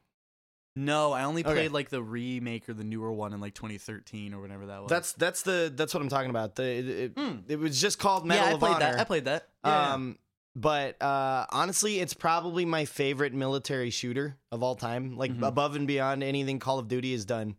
[0.77, 1.53] No, I only Okay.
[1.55, 4.91] played like the remake or the newer one in like 2013 or whatever that was.
[4.91, 6.57] That's that's the that's what I'm talking about.
[6.57, 7.37] The it, it, Hmm.
[7.49, 8.81] it was just called Medal yeah, I of played Honor.
[8.93, 9.01] that.
[9.01, 9.49] I played that.
[9.65, 9.93] Yeah.
[9.95, 10.19] Um,
[10.57, 15.17] but uh, honestly, it's probably my favorite military shooter of all time.
[15.17, 15.47] Like Mhm.
[15.47, 17.57] above and beyond anything Call of Duty has done.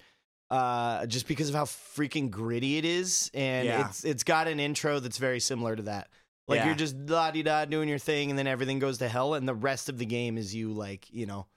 [0.52, 3.88] Uh, just because of how freaking gritty it is, and Yeah.
[3.90, 6.10] it's it's got an intro that's very similar to that.
[6.48, 6.66] Like Yeah.
[6.68, 9.48] you're just la di da doing your thing, and then everything goes to hell, and
[9.48, 11.48] the rest of the game is you like you know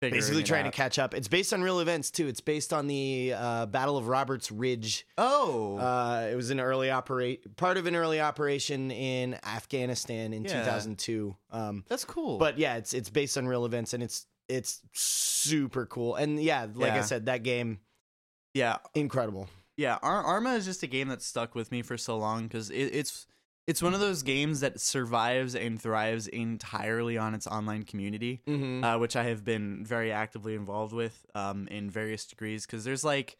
[0.00, 0.72] basically trying out.
[0.72, 1.14] to catch up.
[1.14, 2.26] It's based on real events too.
[2.28, 5.06] It's based on the uh, Battle of Roberts Ridge.
[5.16, 10.44] Oh, Uh, it was an early operate part of an early operation in Afghanistan in
[10.44, 10.60] Yeah.
[10.60, 11.36] 2002.
[11.50, 12.38] Um, that's cool.
[12.38, 16.14] but yeah, it's it's based on real events, and it's it's super cool.
[16.16, 17.80] And yeah, like I said, that game
[18.54, 19.48] yeah, incredible.
[19.76, 22.70] Yeah, Ar- Arma is just a game that stuck with me for so long because
[22.70, 23.26] it, it's
[23.68, 28.82] it's one of those games that survives and thrives entirely on its online community, Mm-hmm.
[28.82, 32.66] uh, which I have been very actively involved with um, in various degrees.
[32.66, 33.36] Because there's like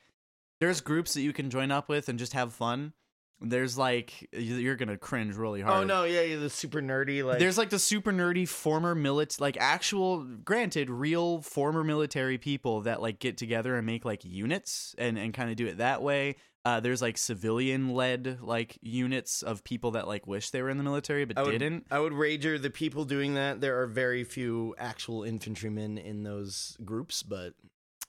[0.61, 2.93] there's groups that you can join up with and just have fun.
[3.41, 5.83] There's like you- you're gonna cringe really hard.
[5.83, 7.39] oh no, yeah, yeah, the super nerdy like.
[7.39, 13.01] There's like the super nerdy former milit like actual granted real former military people that
[13.01, 16.35] like get together and make like units and and kind of do it that way.
[16.69, 20.77] Uh, there's like civilian led like units of people that like wish they were in
[20.77, 21.87] the military but I would, didn't.
[21.91, 23.61] I would wager the people doing that.
[23.63, 27.55] There are very few actual infantrymen in those groups, but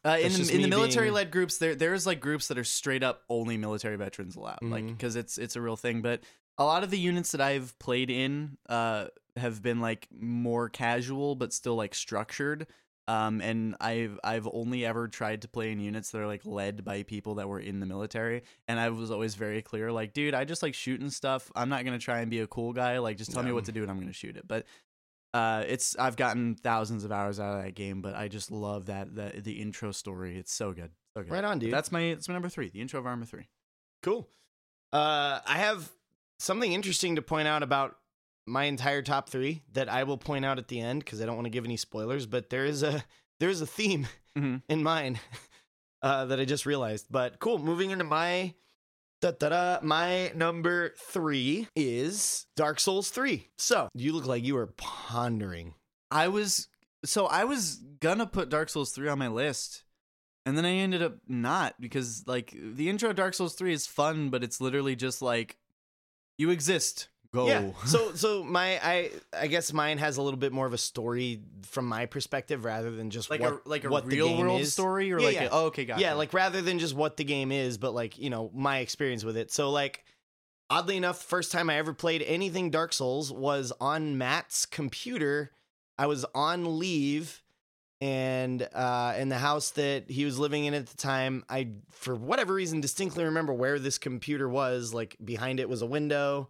[0.03, 2.63] Uh, in the, in the military being- led groups, there there's like groups that are
[2.65, 4.97] straight up only military veterans allowed, like Mhm.
[4.97, 6.01] because it's it's a real thing.
[6.01, 6.21] But
[6.57, 11.35] a lot of the units that I've played in uh, have been like more casual,
[11.35, 12.67] but still like structured.
[13.09, 16.85] Um, and I've I've only ever tried to play in units that are like led
[16.85, 20.35] by people that were in the military, and I was always very clear, like, dude,
[20.35, 21.51] I just like shooting stuff.
[21.55, 22.99] I'm not gonna try and be a cool guy.
[22.99, 24.47] Like, just tell me what to do, and I'm gonna shoot it.
[24.47, 24.67] But
[25.33, 28.85] uh, it's I've gotten thousands of hours out of that game, but I just love
[28.85, 30.37] that that the intro story.
[30.37, 31.31] It's so good, so good.
[31.31, 31.73] right on, dude.
[31.73, 32.69] That's my that's my number three.
[32.69, 33.47] The intro of Arma three.
[34.03, 34.27] Cool.
[34.93, 35.89] Uh, I have
[36.37, 37.95] something interesting to point out about
[38.49, 41.35] my entire top three that I will point out at the end because I don't
[41.35, 42.25] want to give any spoilers.
[42.25, 43.03] But there is a
[43.39, 44.07] there is a theme
[44.37, 44.61] Mhm.
[44.69, 45.19] in mine
[46.01, 47.07] uh, that I just realized.
[47.09, 47.57] But cool.
[47.59, 48.53] Moving into my
[49.81, 53.47] my number three is Dark Souls three.
[53.57, 55.73] So you look like you are pondering.
[56.11, 56.67] I was
[57.05, 59.83] so I was gonna put Dark Souls three on my list,
[60.45, 64.29] and then I ended up not because like the intro Dark Souls three is fun,
[64.29, 65.57] but it's literally just like
[66.37, 67.09] you exist.
[67.33, 67.47] Go.
[67.47, 67.71] Yeah.
[67.85, 71.41] So so my I I guess mine has a little bit more of a story
[71.63, 74.73] from my perspective rather than just like what, a like a what real world is.
[74.73, 75.43] story or Yeah, like yeah.
[75.45, 76.01] A, oh, okay, gotcha.
[76.01, 79.23] Yeah, like rather than just what the game is, but like, you know, my experience
[79.23, 79.51] with it.
[79.51, 80.03] So like
[80.71, 85.51] oddly enough, first time I ever played anything Dark Souls was on Matt's computer.
[85.99, 87.43] I was on leave
[88.01, 92.15] and uh in the house that he was living in at the time, I for
[92.15, 94.95] whatever reason distinctly remember where this computer was.
[94.95, 96.49] Like behind it was a window.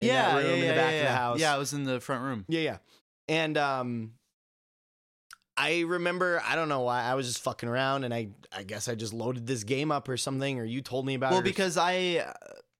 [0.00, 1.40] In yeah, that room yeah, in yeah, back yeah, of the house.
[1.40, 2.44] Yeah, I was in the front room.
[2.48, 2.76] Yeah, yeah.
[3.28, 4.12] And um
[5.56, 8.88] I remember I don't know why I was just fucking around and I I guess
[8.88, 11.44] I just loaded this game up or something or you told me about Well, it.
[11.44, 12.32] because I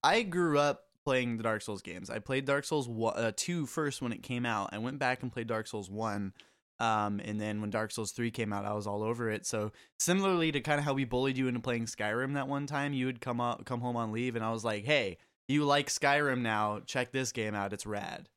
[0.03, 2.11] I grew up playing the Dark Souls games.
[2.11, 4.71] I played Dark Souls one, uh, 2 first when it came out.
[4.73, 6.35] I went back and played Dark Souls 1.
[6.81, 9.45] Um, and then when Dark Souls 3 came out, I was all over it.
[9.47, 12.93] So similarly to kind of how we bullied you into playing Skyrim that one time,
[12.93, 15.17] you would come up, come home on leave, and I was like, "Hey,
[15.49, 16.81] you like Skyrim now?
[16.87, 17.73] Check this game out.
[17.73, 18.29] It's rad."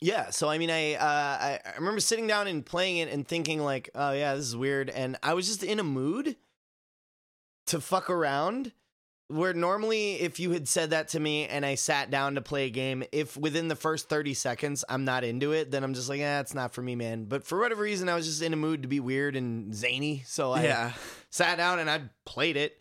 [0.00, 3.26] Yeah, so I mean I uh I, I remember sitting down and playing it and
[3.26, 6.36] thinking like, "Oh yeah, this is weird." And I was just in a mood
[7.66, 8.72] to fuck around
[9.28, 12.66] where normally if you had said that to me and I sat down to play
[12.66, 16.08] a game, if within the first 30 seconds I'm not into it, then I'm just
[16.08, 18.52] like, "Eh, it's not for me, man." But for whatever reason, I was just in
[18.52, 20.92] a mood to be weird and zany, so I yeah,
[21.30, 22.78] sat down and I played it.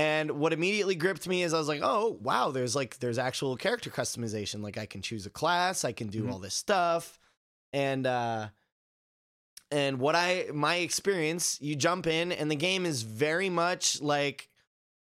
[0.00, 3.56] And what immediately gripped me is I was like, oh wow, there's like there's actual
[3.56, 4.62] character customization.
[4.62, 6.32] Like I can choose a class, I can do Mhm.
[6.32, 7.18] all this stuff.
[7.72, 8.48] And uh
[9.70, 14.48] and what I my experience, you jump in and the game is very much like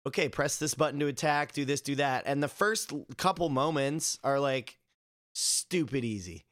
[0.05, 2.23] okay, press this button to attack, do this, do that.
[2.25, 4.79] And the first couple moments are like
[5.33, 6.45] stupid easy.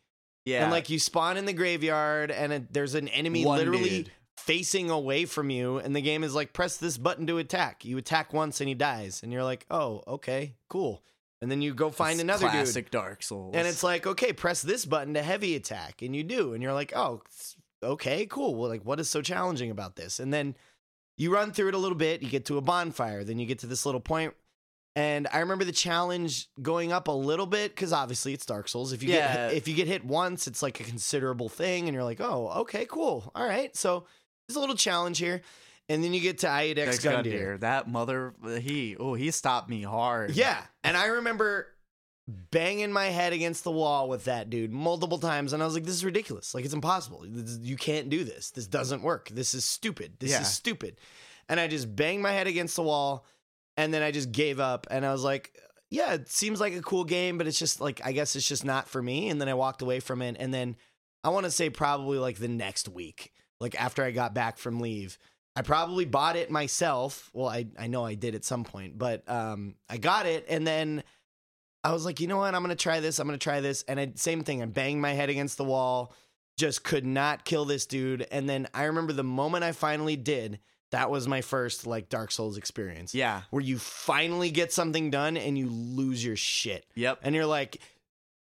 [0.44, 0.64] yeah.
[0.64, 4.12] And like you spawn in the graveyard and it, there's an enemy One literally dude.
[4.46, 7.84] Facing away from you and the game is like press this button to attack.
[7.84, 11.04] You attack once and he dies and you're like, "Oh, okay, cool."
[11.42, 12.92] And then you go find another classic dude.
[12.92, 16.54] Dark Souls, And it's like, "Okay, press this button to heavy attack." And you do
[16.54, 17.22] and you're like, "Oh,
[17.82, 18.54] okay, cool.
[18.56, 20.56] Well, like what is so challenging about this?" And then
[21.18, 23.60] you run through it a little bit, you get to a bonfire, then you get
[23.60, 24.34] to this little point
[24.98, 28.94] and I remember the challenge going up a little bit because obviously it's Dark Souls.
[28.94, 29.48] If you Yeah.
[29.50, 32.50] get if you get hit once, it's like a considerable thing, and you're like, oh,
[32.62, 33.76] okay, cool, all right.
[33.76, 34.06] So
[34.48, 35.42] there's a little challenge here,
[35.90, 37.26] and then you get to Iudex Dex Gundyr.
[37.26, 37.60] Gundyr.
[37.62, 40.32] That mother, he oh he stopped me hard.
[40.32, 41.68] Yeah, and I remember
[42.28, 45.84] banging my head against the wall with that dude multiple times, and I was like,
[45.84, 46.54] this is ridiculous.
[46.56, 47.26] Like it's impossible.
[47.28, 48.52] You can't do this.
[48.52, 49.30] This doesn't work.
[49.30, 50.14] This is stupid.
[50.20, 50.42] This Yeah.
[50.42, 51.00] is stupid.
[51.48, 53.26] And I just banged my head against the wall,
[53.78, 55.56] and then I just gave up, and I was like.
[55.92, 58.66] yeah, it seems like a cool game, but it's just like I guess it's just
[58.66, 59.30] not for me.
[59.30, 60.76] And then I walked away from it, and then
[61.24, 64.80] I want to say probably like the next week, like after I got back from
[64.80, 65.18] leave.
[65.58, 67.30] I probably bought it myself.
[67.34, 70.68] Well, I, I know I did at some point, but um, I got it and
[70.68, 71.02] then
[71.84, 72.54] I was like, you know what?
[72.54, 73.20] I'm gonna try this.
[73.20, 73.84] I'm gonna try this.
[73.88, 74.62] And I, same thing.
[74.62, 76.14] I banged my head against the wall,
[76.58, 78.28] just could not kill this dude.
[78.32, 80.60] And then I remember the moment I finally did.
[80.92, 83.14] That was my first like Dark Souls experience.
[83.16, 83.42] Yeah.
[83.50, 87.20] where you finally get something done and you lose your shit, Yep.
[87.24, 87.82] and you're like,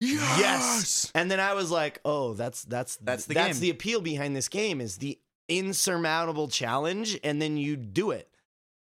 [0.01, 1.11] yes.
[1.15, 3.63] And then I was like, oh, that's that's That's the that's game.
[3.63, 8.29] the appeal behind this game is the insurmountable challenge, and then you do it.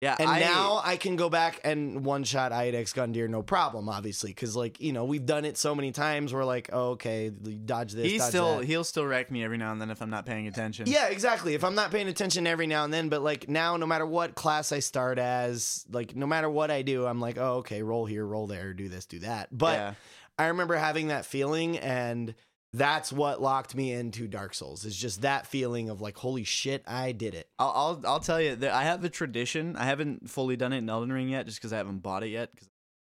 [0.00, 0.16] Yeah.
[0.18, 4.30] And I, now I can go back and one shot Iudex Gundyr, no problem, obviously,
[4.30, 6.32] because like you know we've done it so many times.
[6.32, 8.18] We're like, oh, okay, dodge this.
[8.18, 8.64] dodge still that.
[8.64, 10.86] he'll still wreck me every now and then if I'm not paying attention.
[10.88, 11.52] Yeah, exactly.
[11.52, 14.34] If I'm not paying attention every now and then, but like now, no matter what
[14.34, 18.06] class I start as, like no matter what I do, I'm like, oh, okay, roll
[18.06, 19.48] here, roll there, do this, do that.
[19.52, 19.94] But Yeah.
[20.40, 22.34] I remember having that feeling, and
[22.72, 24.84] that's what locked me into Dark Souls.
[24.84, 27.48] Is just that feeling of like, holy shit, I did it.
[27.58, 29.76] I'll, I'll I'll tell you that I have a tradition.
[29.76, 32.28] I haven't fully done it in Elden Ring yet, just because I haven't bought it
[32.28, 32.50] yet.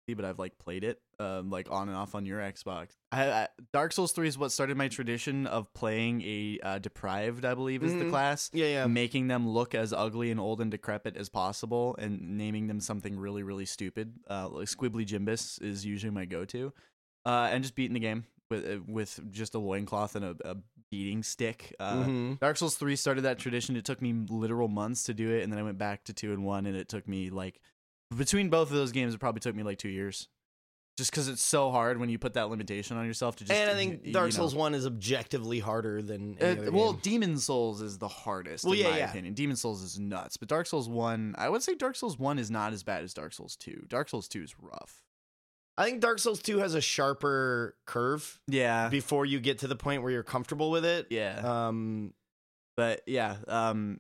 [0.08, 2.90] But I've like played it, um, like on and off on your Xbox.
[3.10, 7.44] I, I, Dark Souls Three is what started my tradition of playing a uh, deprived,
[7.44, 8.10] I believe, is the Mhm.
[8.10, 8.48] class.
[8.52, 8.86] Yeah, yeah.
[8.86, 13.18] Making them look as ugly and old and decrepit as possible, and naming them something
[13.18, 14.12] really, really stupid.
[14.30, 16.72] Uh, like Squibbly Jimbus is usually my go-to,
[17.26, 20.56] uh, and just beating the game with uh, with just a loincloth and a, a
[20.90, 21.74] beating stick.
[21.80, 22.38] Uh, Mhm.
[22.40, 23.74] Dark Souls 3 started that tradition.
[23.76, 26.32] It took me literal months to do it, and then I went back to 2
[26.32, 27.60] and 1, and it took me like,
[28.16, 30.28] between both of those games, it probably took me like two years.
[30.96, 33.52] Just because it's so hard when you put that limitation on yourself to just.
[33.52, 34.36] and I think Dark know.
[34.36, 37.00] Souls One is objectively harder than Uh, well, game.
[37.02, 39.10] Demon Souls is the hardest, Well, in yeah, my yeah.
[39.10, 39.34] opinion.
[39.34, 42.50] Demon Souls is nuts, but Dark Souls 1, I would say Dark Souls 1 is
[42.50, 43.84] not as bad as Dark Souls 2.
[43.88, 45.02] Dark Souls 2 is rough.
[45.78, 48.88] I think Dark Souls Two has a sharper curve Yeah.
[48.88, 51.06] before you get to the point where you're comfortable with it.
[51.10, 51.40] Yeah.
[51.68, 52.12] Um,
[52.76, 53.98] but yeah um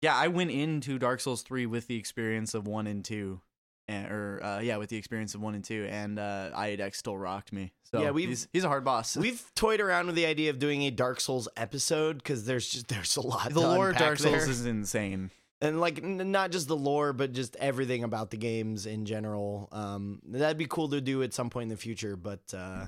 [0.00, 3.38] yeah i went into dark souls 3 with the experience of 1 and 2
[3.86, 7.52] and, or uh yeah with the experience of 1 and 2 and uh still rocked
[7.52, 10.48] me so Yeah, we've- he's, he's a hard boss we've toyed around with the idea
[10.48, 13.50] of doing a Dark Souls episode because there's just there's a lot.
[13.52, 14.50] the to lore of unpack dark souls there.
[14.50, 15.30] is insane
[15.62, 19.68] and like n- not just the lore, but just everything about the games in general.
[19.72, 22.16] Um, that'd be cool to do at some point in the future.
[22.16, 22.84] But uh,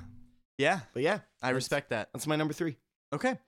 [0.59, 2.77] yeah but yeah, i respect that that's my number three.
[3.13, 3.39] okay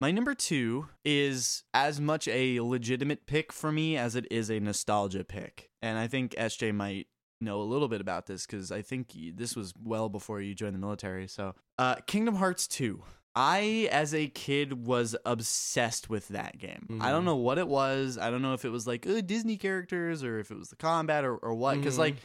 [0.00, 4.58] my number two is as much a legitimate pick for me as it is a
[4.58, 7.08] nostalgia pick and i think sj might
[7.42, 10.74] know a little bit about this because i think this was well before you joined
[10.74, 13.02] the military so uh kingdom hearts 2
[13.36, 16.98] I, as a kid, was obsessed with that game.
[17.00, 17.26] I don't Mhm.
[17.26, 18.18] know what it was.
[18.18, 20.76] I don't know if it was like uh, Disney characters or if it was the
[20.76, 21.76] combat or, or what.
[21.78, 21.98] Because, Mhm.
[22.00, 22.16] like,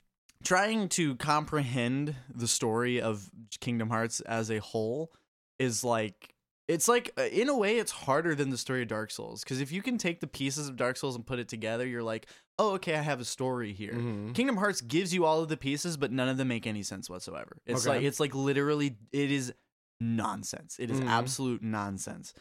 [0.43, 5.11] trying to comprehend the story of Kingdom Hearts as a whole
[5.59, 6.31] is like.
[6.67, 9.43] It's like, uh, in a way, it's harder than the story of Dark Souls.
[9.43, 12.01] Because if you can take the pieces of Dark Souls and put it together, you're
[12.01, 12.25] like,
[12.57, 13.93] oh, okay, I have a story here.
[13.93, 14.33] Mhm.
[14.33, 17.07] Kingdom Hearts gives you all of the pieces, but none of them make any sense
[17.07, 17.57] whatsoever.
[17.67, 17.97] It's Okay.
[17.97, 19.53] like it's like literally it is
[19.99, 20.77] nonsense.
[20.79, 21.07] It is Mhm.
[21.07, 22.33] absolute nonsense.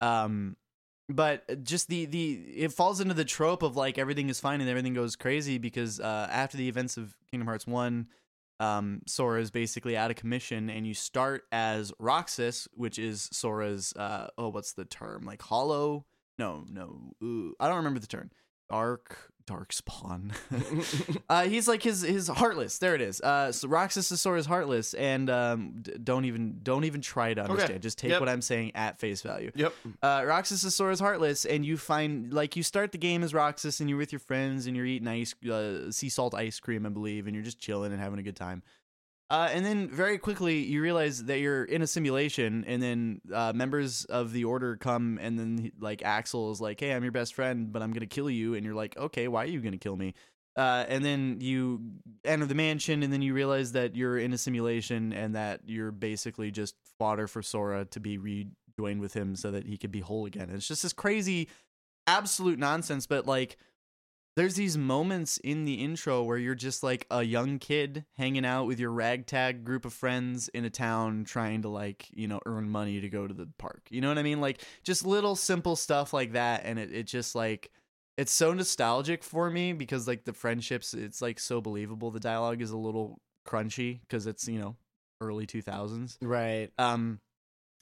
[0.00, 0.56] Um
[1.10, 4.68] but just the the it falls into the trope of like everything is fine and
[4.68, 8.06] everything goes crazy because uh after the events of Kingdom Hearts 1
[8.60, 13.92] um Sora is basically out of commission and you start as Roxas which is Sora's
[13.94, 16.04] uh oh what's the term like hollow
[16.38, 18.30] no no ooh, I don't remember the term
[18.68, 20.32] dark dark spawn.
[21.28, 22.78] Uh he's like his his heartless.
[22.78, 23.20] There it is.
[23.20, 27.82] Uh so roxas is heartless and um d- don't even don't even try to understand.
[27.82, 28.20] Just take Yep.
[28.20, 29.50] what i'm saying at face value.
[29.54, 29.74] Yep.
[30.02, 33.88] uh roxas is heartless and you find like you start the game as roxas and
[33.90, 37.26] you're with your friends and you're eating ice uh, sea salt ice cream i believe
[37.26, 38.62] and you're just chilling and having a good time
[39.30, 43.52] uh, and then very quickly you realize that you're in a simulation, and then uh,
[43.54, 47.34] members of the order come, and then like Axel is like, "Hey, I'm your best
[47.34, 49.96] friend, but I'm gonna kill you," and you're like, "Okay, why are you gonna kill
[49.96, 50.14] me?"
[50.56, 51.80] Uh, and then you
[52.24, 55.92] enter the mansion, and then you realize that you're in a simulation, and that you're
[55.92, 60.00] basically just fodder for Sora to be rejoined with him, so that he could be
[60.00, 60.48] whole again.
[60.50, 61.48] It's just this crazy,
[62.06, 63.58] absolute nonsense, but like
[64.38, 68.66] there's these moments in the intro where you're just like a young kid hanging out
[68.66, 72.70] with your ragtag group of friends in a town trying to like you know earn
[72.70, 73.88] money to go to the park.
[73.90, 74.40] You know what i mean?
[74.40, 77.72] Like just little simple stuff like that and it, it just like
[78.16, 82.12] it's so nostalgic for me because like the friendships it's like so believable.
[82.12, 84.76] The dialogue is a little crunchy because it's you know
[85.20, 86.70] early 2000s Right.
[86.78, 87.18] um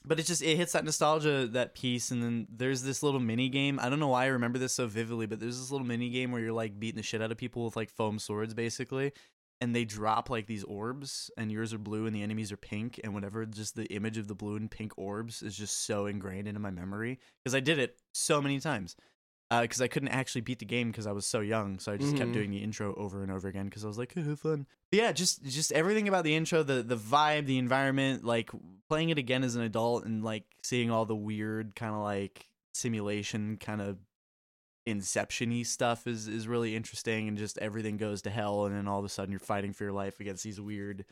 [0.05, 3.49] but it just it hits that nostalgia that piece and then there's this little mini
[3.49, 3.79] game.
[3.81, 6.31] I don't know why i remember this so vividly but there's this little mini game
[6.31, 9.11] where you're like beating the shit out of people with like foam swords basically
[9.59, 12.99] and they drop like these orbs and yours are blue and the enemies are pink
[13.03, 16.47] and whatever just the image of the blue and pink orbs is just so ingrained
[16.47, 18.95] into my memory because I did it so many times
[19.49, 22.17] because I couldn't actually beat the game because I was so young so I just
[22.17, 22.33] kept Mhm.
[22.33, 25.11] doing the intro over and over again because I was like "Eh, fun but yeah
[25.13, 28.49] just just everything about the intro the the vibe the environment like
[28.89, 32.47] playing it again as an adult and like seeing all the weird kind of like
[32.73, 33.97] simulation kind of
[34.85, 38.99] inception-y stuff is is really interesting and just everything goes to hell and then all
[38.99, 41.03] of a sudden you're fighting for your life against these weird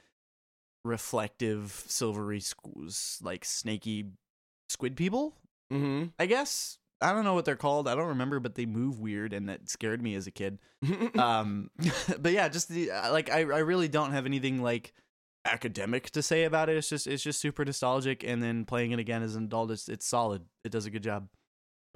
[0.84, 2.42] reflective silvery
[3.22, 4.12] like snaky
[4.70, 5.36] squid people
[5.74, 6.10] Mm-hmm.
[6.20, 9.34] i guess i don't know what they're called i don't remember but they move weird
[9.34, 10.60] and that scared me as a kid.
[11.18, 11.72] Um
[12.20, 14.94] but yeah just the uh, like I, I really don't have anything like
[15.46, 19.00] academic to say about it it's just it's just super nostalgic and then playing it
[19.00, 21.28] again as an adult it's, it's solid it does a good job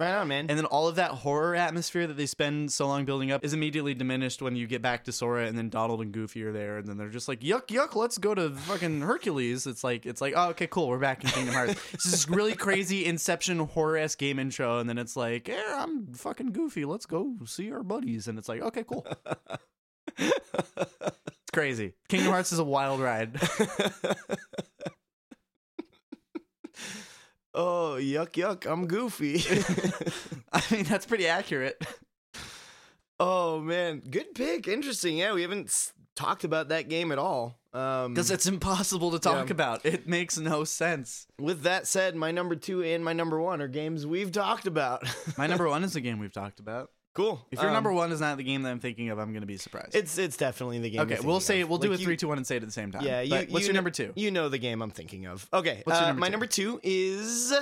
[0.00, 0.46] right on, man.
[0.48, 3.52] and then all of that horror atmosphere that they spend so long building up is
[3.52, 6.78] immediately diminished when you get back to Sora and then Donald and Goofy are there
[6.78, 9.66] and then they're just like yuck yuck let's go to fucking Hercules.
[9.66, 11.74] It's like it's like oh okay cool we're back in Kingdom Hearts.
[11.92, 16.12] it's this really crazy Inception horror esque game intro and then it's like yeah I'm
[16.14, 19.06] fucking Goofy let's go see our buddies and it's like okay cool
[20.18, 21.94] it's crazy.
[22.08, 23.38] Kingdom Hearts is a wild ride.
[27.54, 28.70] oh, yuck, yuck.
[28.70, 29.42] I'm goofy.
[30.52, 31.82] I mean that's pretty accurate.
[33.18, 34.00] oh, man.
[34.08, 34.68] Good pick.
[34.68, 35.16] Interesting.
[35.16, 37.58] Yeah, we haven't s- talked about that game at all.
[37.72, 39.52] Um, Because it's impossible to talk Yeah.
[39.52, 39.86] about.
[39.86, 41.26] It makes no sense.
[41.38, 45.04] with that said, my number two and my number one are games we've talked about.
[45.38, 46.90] My number one is the game we've talked about.
[47.14, 47.46] Cool.
[47.50, 49.42] If your Um, number one is not the game that I'm thinking of, I'm going
[49.42, 49.94] to be surprised.
[49.94, 51.00] it's it's definitely the game.
[51.00, 51.68] okay, you're we'll thinking say of.
[51.70, 53.02] we'll do Like, a you- three, two, one, and say it at the same time.
[53.04, 54.12] Yeah, you, But what's you your kn- number two?
[54.16, 55.48] You know the game I'm thinking of.
[55.52, 56.30] Okay, What's your uh, number my two?
[56.32, 57.52] number two is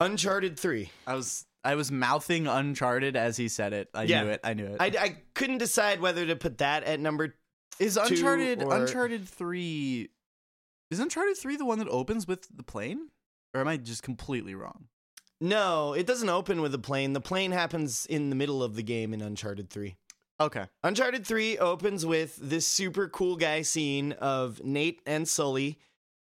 [0.00, 0.90] Uncharted Three.
[1.06, 3.88] I was I was mouthing Uncharted as he said it.
[3.94, 4.24] I Yeah.
[4.24, 4.40] knew it.
[4.42, 4.76] I knew it.
[4.80, 7.34] I, I couldn't decide whether to put that at number.
[7.78, 10.10] is two Uncharted or- Uncharted three?
[10.90, 13.08] Is Uncharted three the one that opens with the plane,
[13.54, 14.88] or am I just completely wrong?
[15.42, 17.12] No, it doesn't open with a plane.
[17.12, 19.96] The plane happens in the middle of the game in Uncharted Three.
[20.40, 20.66] Okay.
[20.82, 25.78] Uncharted 3 opens with this super cool guy scene of Nate and Sully,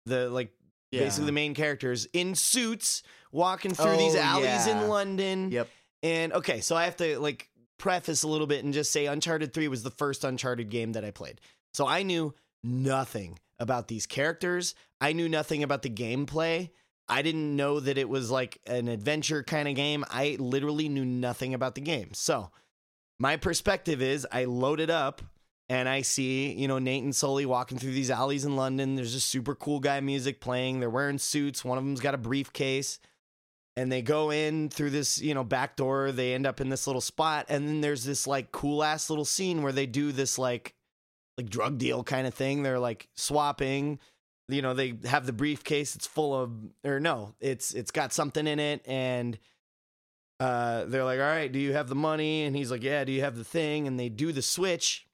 [0.06, 0.52] the like
[0.92, 1.02] Yeah.
[1.02, 4.84] basically the main characters in suits walking through oh, these Oh, alleys yeah.
[4.84, 5.52] in London.
[5.52, 5.70] Yep.
[6.04, 9.54] And okay, so I have to like preface a little bit and just say Uncharted
[9.54, 11.42] 3 was the first Uncharted game that I played.
[11.74, 14.76] So I knew nothing about these characters.
[15.02, 16.70] I knew nothing about the gameplay.
[17.08, 20.04] I didn't know that it was like an adventure kind of game.
[20.10, 22.14] I literally knew nothing about the game.
[22.14, 22.50] So,
[23.20, 25.22] my perspective is I load it up
[25.70, 28.96] and I see, you know, Nate and Sully walking through these alleys in London.
[28.96, 30.80] There's just super cool guy music playing.
[30.80, 31.66] They're wearing suits.
[31.66, 33.00] One of them's got a briefcase.
[33.78, 36.12] And they go in through this, you know, back door.
[36.12, 37.48] They end up in this little spot.
[37.50, 40.76] And then there's this like cool ass little scene where they do this like
[41.38, 42.64] like drug deal kind of thing.
[42.64, 44.00] They're like swapping.
[44.48, 45.96] You know, they have the briefcase.
[45.96, 46.52] It's full of
[46.84, 49.38] or no, it's it's got something in it and
[50.40, 52.44] uh, they're like, all right, do you have the money?
[52.44, 53.88] And he's like, yeah, do you have the thing?
[53.88, 55.08] And they do the switch.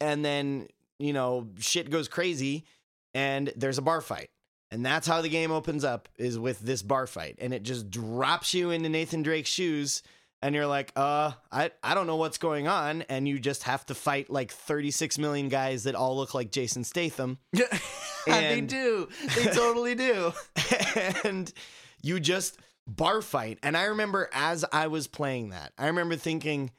[0.00, 0.68] And then,
[0.98, 2.64] you know, shit goes crazy
[3.14, 4.30] and there's a bar fight.
[4.70, 7.36] And that's how the game opens up is with this bar fight.
[7.40, 10.02] And it just drops you into Nathan Drake's shoes.
[10.40, 13.02] And you're like, uh, I, I don't know what's going on.
[13.02, 16.84] And you just have to fight like 36 million guys that all look like Jason
[16.84, 17.38] Statham.
[17.52, 17.66] Yeah,
[18.26, 19.08] they do.
[19.34, 20.32] They totally do.
[21.24, 21.52] and
[22.02, 23.58] you just bar fight.
[23.62, 26.70] And I remember as I was playing that, I remember thinking,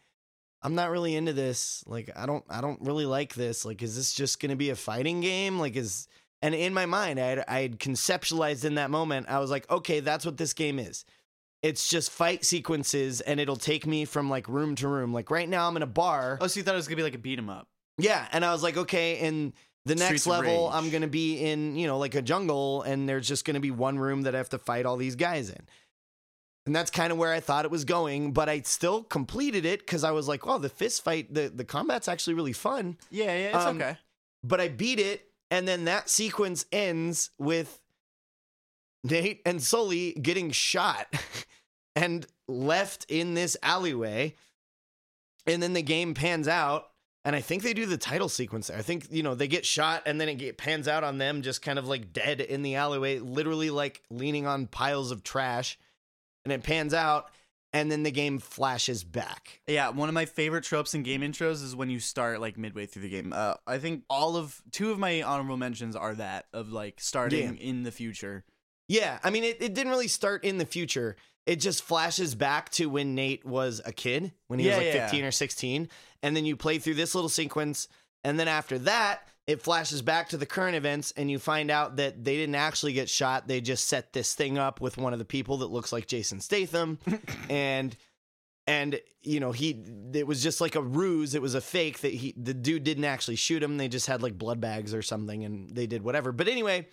[0.61, 1.83] I'm not really into this.
[1.85, 3.65] Like, I don't, I don't really like this.
[3.65, 5.59] Like, is this just going to be a fighting game?
[5.59, 6.07] Like, is,
[6.41, 9.69] and in my mind, I had, I had conceptualized in that moment, I was like,
[9.69, 11.05] okay, that's what this game is.
[11.61, 15.13] It's just fight sequences and it'll take me from like room to room.
[15.13, 16.37] Like right now I'm in a bar.
[16.39, 17.67] Oh, so you thought it was gonna be like a beat 'em up?
[17.97, 19.53] Yeah, and I was like, okay, in
[19.85, 20.75] the next Streets of level, Rage.
[20.75, 23.99] I'm gonna be in, you know, like a jungle, and there's just gonna be one
[23.99, 25.61] room that I have to fight all these guys in.
[26.65, 29.79] And that's kind of where I thought it was going, but I still completed it
[29.79, 32.97] because I was like, oh, the fist fight, the, the combat's actually really fun.
[33.09, 33.97] Yeah, yeah, it's Um, okay.
[34.43, 37.79] But I beat it, and then that sequence ends with
[39.03, 41.07] Nate and Sully getting shot
[41.95, 44.35] and left in this alleyway.
[45.45, 46.89] And then the game pans out,
[47.25, 48.77] and I think they do the title sequence there.
[48.77, 51.41] I think, you know, they get shot, and then it get, pans out on them
[51.41, 55.79] just kind of like dead in the alleyway, literally like leaning on piles of trash.
[56.45, 57.29] And it pans out,
[57.73, 59.61] and then the game flashes back.
[59.67, 62.85] Yeah, one of my favorite tropes in game intros is when you start like midway
[62.85, 63.33] through the game.
[63.33, 67.57] Uh, I think all of two of my honorable mentions are that of like starting
[67.57, 68.43] in the future.
[68.89, 71.15] Yeah, I mean, it, it didn't really start in the future.
[71.45, 74.93] It just flashes back to when Nate was a kid, when he Yeah, was like
[74.93, 75.05] yeah.
[75.07, 75.89] 15 or 16.
[76.21, 77.87] And then you play through this little sequence.
[78.23, 81.95] And then after that, it flashes back to the current events, and you find out
[81.95, 83.47] that they didn't actually get shot.
[83.47, 86.39] They just set this thing up with one of the people that looks like Jason
[86.39, 86.99] Statham,
[87.49, 87.95] and
[88.67, 89.83] and you know he
[90.13, 91.33] it was just like a ruse.
[91.33, 93.77] It was a fake that he the dude didn't actually shoot him.
[93.77, 96.31] They just had like blood bags or something, and they did whatever.
[96.31, 96.87] But anyway.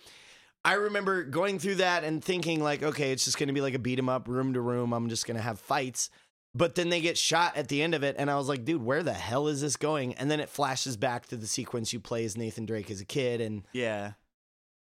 [0.65, 3.73] I remember going through that and thinking like, okay, it's just going to be like
[3.73, 4.93] a beat 'em up, room to room.
[4.93, 6.09] I'm just going to have fights.
[6.55, 8.83] But then they get shot at the end of it, and I was like, dude,
[8.83, 10.15] where the hell is this going?
[10.15, 13.05] And then it flashes back to the sequence you play as Nathan Drake as a
[13.05, 14.13] kid, and Yeah.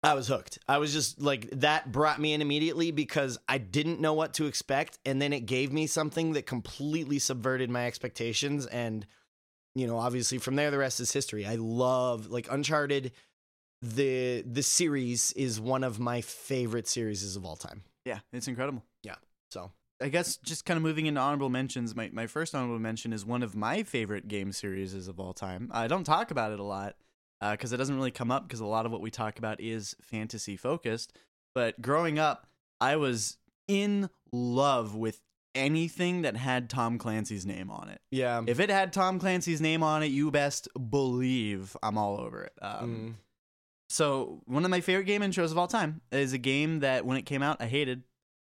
[0.04, 0.58] I was hooked.
[0.68, 4.48] I was just like, that brought me in immediately because I didn't know what to
[4.48, 4.98] expect.
[5.06, 8.66] And then it gave me something that completely subverted my expectations.
[8.66, 9.06] And,
[9.76, 11.46] you know, obviously from there, the rest is history.
[11.46, 13.12] I love, like, Uncharted,
[13.82, 17.84] the the series is one of my favorite series of all time.
[18.06, 18.84] Yeah, it's incredible.
[19.04, 19.16] Yeah.
[19.50, 19.72] So,
[20.02, 23.26] I guess just kind of moving into honorable mentions, my, my first honorable mention is
[23.26, 25.70] one of my favorite game series of all time.
[25.72, 26.96] I don't talk about it a lot
[27.42, 29.96] because it doesn't really come up because a lot of what we talk about is
[30.02, 31.14] fantasy focused.
[31.54, 32.48] But growing up,
[32.80, 35.22] I was in love with
[35.54, 38.00] anything that had Tom Clancy's name on it.
[38.10, 38.42] yeah.
[38.48, 42.54] If it had Tom Clancy's name on it, you best believe I'm all over it.
[42.62, 43.14] Um, Mm.
[43.92, 47.18] So one of my favorite game intros of all time is a game that when
[47.18, 48.04] it came out I hated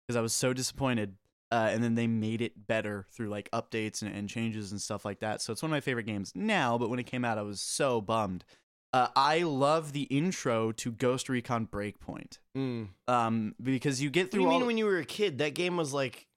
[0.07, 1.15] because I was so disappointed.
[1.51, 5.03] Uh, and then they made it better through like updates and, and changes and stuff
[5.03, 5.41] like that.
[5.41, 6.77] So it's one of my favorite games now.
[6.77, 8.45] But when it came out, I was so bummed.
[8.93, 12.89] Uh, I love the intro to Ghost Recon Breakpoint Mm.
[13.07, 15.39] um, because you get What do through you mean when you were a kid?
[15.39, 16.27] That game was like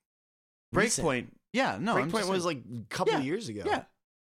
[0.73, 1.07] recent.
[1.07, 1.27] Breakpoint.
[1.53, 3.65] Yeah, no, I'm Breakpoint was like a couple Yeah, years ago.
[3.67, 3.85] yeah.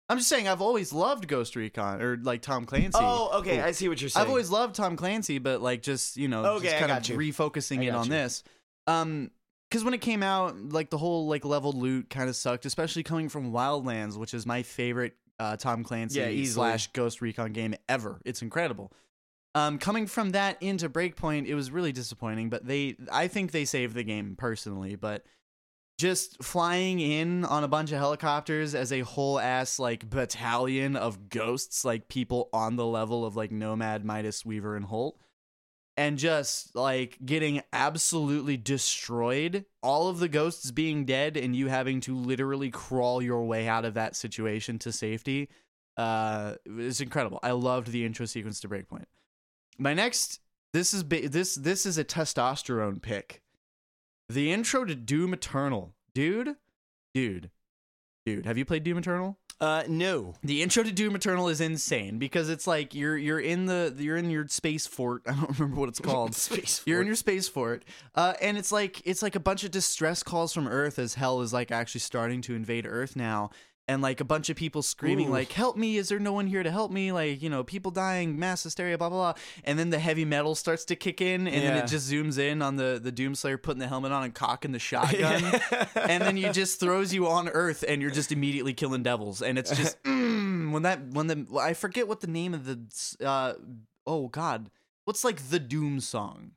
[0.07, 2.99] I'm just saying I've always loved Ghost Recon or like Tom Clancy.
[3.01, 3.59] Oh, okay.
[3.59, 4.23] I see what you're saying.
[4.23, 7.09] I've always loved Tom Clancy, but like just you know, Okay, just I kind got
[7.09, 7.33] of you.
[7.33, 8.11] refocusing I it got on you.
[8.11, 8.43] this.
[8.87, 9.31] Um,
[9.69, 13.01] because when it came out, like the whole like leveled loot kind of sucked, especially
[13.03, 16.69] coming from Wildlands, which is my favorite uh, Tom Clancy Yeah, easily.
[16.69, 18.21] slash Ghost Recon game ever.
[18.25, 18.93] It's incredible.
[19.55, 22.49] Um, coming from that into Breakpoint, it was really disappointing.
[22.49, 24.95] But they, I think they saved the game personally.
[24.95, 25.25] But
[25.97, 31.29] just flying in on a bunch of helicopters as a whole ass like battalion of
[31.29, 35.17] ghosts, like people on the level of like Nomad, Midas, Weaver, and Holt,
[35.95, 39.65] and just like getting absolutely destroyed.
[39.81, 43.85] All of the ghosts being dead, and you having to literally crawl your way out
[43.85, 45.49] of that situation to safety.
[45.95, 47.39] Uh, it's incredible.
[47.41, 49.05] I loved the intro sequence to Breakpoint.
[49.77, 50.41] My next,
[50.73, 53.41] this is this this is a testosterone pick.
[54.29, 56.55] The intro to Doom Eternal, dude,
[57.13, 57.51] dude,
[58.25, 58.45] dude.
[58.45, 59.37] Have you played Doom Eternal?
[59.61, 60.33] Uh, no.
[60.43, 64.17] The intro to Doom Eternal is insane because it's like you're you're in the you're
[64.17, 65.21] in your space fort.
[65.27, 66.35] I don't remember what it's called.
[66.35, 66.87] Space Fort.
[66.87, 70.23] You're in your space fort, uh, and it's like it's like a bunch of distress
[70.23, 73.51] calls from Earth as hell is like actually starting to invade Earth now,
[73.87, 75.33] and like a bunch of people screaming Ooh.
[75.33, 75.97] like "Help me!
[75.97, 78.97] Is there no one here to help me?" Like you know, people dying, mass hysteria,
[78.97, 79.41] blah blah blah.
[79.63, 82.61] And then the heavy metal starts to kick in, and then it just zooms in
[82.61, 85.61] on the the Doomslayer putting the helmet on and cocking the shotgun,
[85.95, 89.57] and then you just throws you on Earth, and you're just immediately killing devils, and
[89.57, 93.53] it's just mm, when that when the I forget what the name of the uh
[94.07, 94.69] oh god
[95.05, 96.51] what's like the Doom song.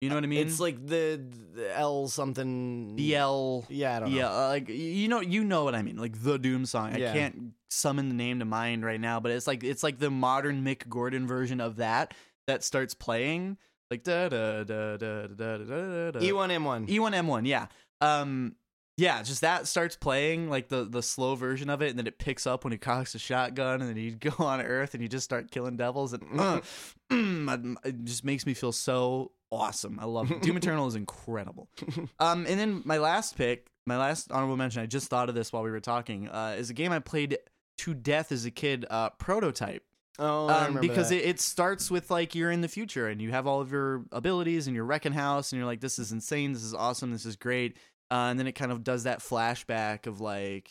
[0.00, 0.46] You know what I mean?
[0.46, 1.20] It's like the,
[1.54, 3.66] the L something BL.
[3.68, 4.16] Yeah, I don't know.
[4.16, 5.98] Yeah, like you know, you know what I mean.
[5.98, 6.96] Like the Doom song.
[6.96, 7.10] Yeah.
[7.10, 10.10] I can't summon the name to mind right now, but it's like it's like the
[10.10, 12.14] modern Mick Gordon version of that
[12.46, 13.58] that starts playing
[13.90, 16.20] like da da da da da da da.
[16.20, 16.88] E1M1.
[16.88, 17.46] E1M1.
[17.46, 17.66] Yeah.
[18.00, 18.56] Um,
[19.00, 22.18] yeah, just that starts playing like the the slow version of it, and then it
[22.18, 25.08] picks up when he cocks a shotgun, and then you go on Earth and you
[25.08, 26.60] just start killing devils, and uh,
[27.10, 29.98] mm, it just makes me feel so awesome.
[29.98, 30.42] I love it.
[30.42, 31.70] Doom Eternal is incredible.
[32.18, 35.50] Um, and then my last pick, my last honorable mention, I just thought of this
[35.50, 37.38] while we were talking, uh, is a game I played
[37.78, 39.82] to death as a kid, uh, Prototype
[40.20, 41.16] oh, um, because that.
[41.16, 44.04] it, it starts with like you're in the future and you have all of your
[44.12, 47.26] abilities and you're wrecking house and you're like this is insane this is awesome this
[47.26, 47.76] is great
[48.10, 50.70] uh, and then it kind of does that flashback of like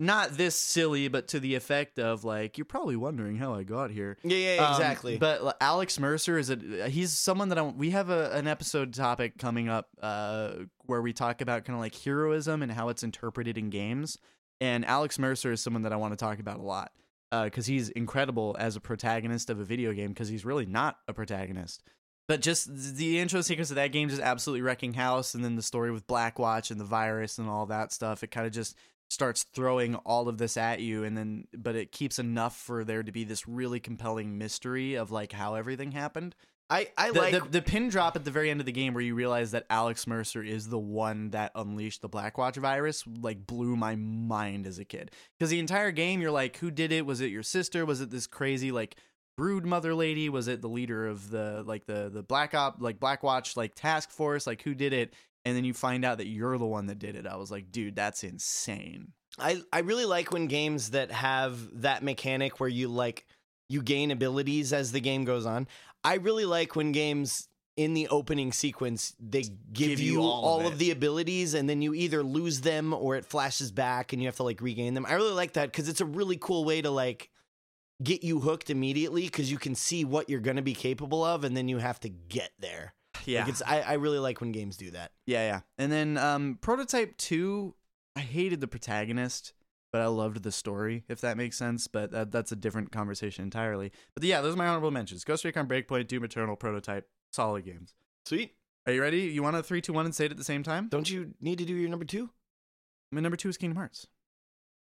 [0.00, 3.90] not this silly but to the effect of like you're probably wondering how i got
[3.90, 5.16] here yeah, yeah, yeah, um, exactly.
[5.16, 9.38] but Alex Mercer is a he's someone that I we have a, an episode topic
[9.38, 10.54] coming up uh,
[10.86, 14.18] where we talk about kind of like heroism and how it's interpreted in games.
[14.60, 16.92] And Alex Mercer is someone that I want to talk about a lot
[17.32, 21.14] because he's incredible as a protagonist of a video game because he's really not a
[21.14, 21.82] protagonist.
[22.28, 25.62] But just the intro sequence of that game just absolutely wrecking house, and then the
[25.62, 28.22] story with Blackwatch and the virus and all that stuff.
[28.22, 28.76] It kind of just
[29.12, 33.02] starts throwing all of this at you and then but it keeps enough for there
[33.02, 36.34] to be this really compelling mystery of like how everything happened
[36.70, 38.94] I I The, like the, the pin drop at the very end of the game
[38.94, 43.46] where you realize that Alex Mercer is the one that unleashed the Blackwatch virus like
[43.46, 45.10] blew my mind as a kid.
[45.38, 47.04] Because the entire game you're like, who did it?
[47.04, 47.84] Was it your sister?
[47.84, 48.96] Was it this crazy like
[49.42, 50.28] brood mother lady?
[50.28, 53.74] Was it the leader of the like the the Black Op like Black Watch like
[53.74, 54.46] task force?
[54.46, 55.14] Like who did it?
[55.44, 57.26] And then you find out that you're the one that did it.
[57.26, 59.08] I was like, dude, that's insane.
[59.40, 63.26] I I really like when games that have that mechanic where you like
[63.68, 65.66] you gain abilities as the game goes on.
[66.04, 70.44] I really like when games in the opening sequence they give, Give you, you all,
[70.44, 74.12] all of of, the abilities and then you either lose them or it flashes back
[74.12, 75.04] and you have to like regain them.
[75.04, 77.31] I really like that cuz it's a really cool way to like
[78.02, 81.44] get you hooked immediately cuz you can see what you're going to be capable of
[81.44, 82.94] and then you have to get there.
[83.24, 83.40] Yeah.
[83.40, 85.12] Like it's I, I really like when games do that.
[85.26, 85.60] Yeah, yeah.
[85.78, 87.74] And then um Prototype 2,
[88.16, 89.52] I hated the protagonist,
[89.92, 91.86] but I loved the story, if that makes sense.
[91.86, 93.92] But that, that's a different conversation entirely.
[94.14, 95.24] But yeah, those are my honorable mentions.
[95.24, 97.94] Ghost Recon Breakpoint, Doom Eternal, Prototype, solid games.
[98.24, 98.54] Sweet.
[98.86, 99.20] Are you ready?
[99.20, 100.88] You want to three, two, one, and say it at the same time?
[100.88, 102.28] Don't you need to do your number 2?
[103.12, 104.06] My number two is Kingdom Hearts.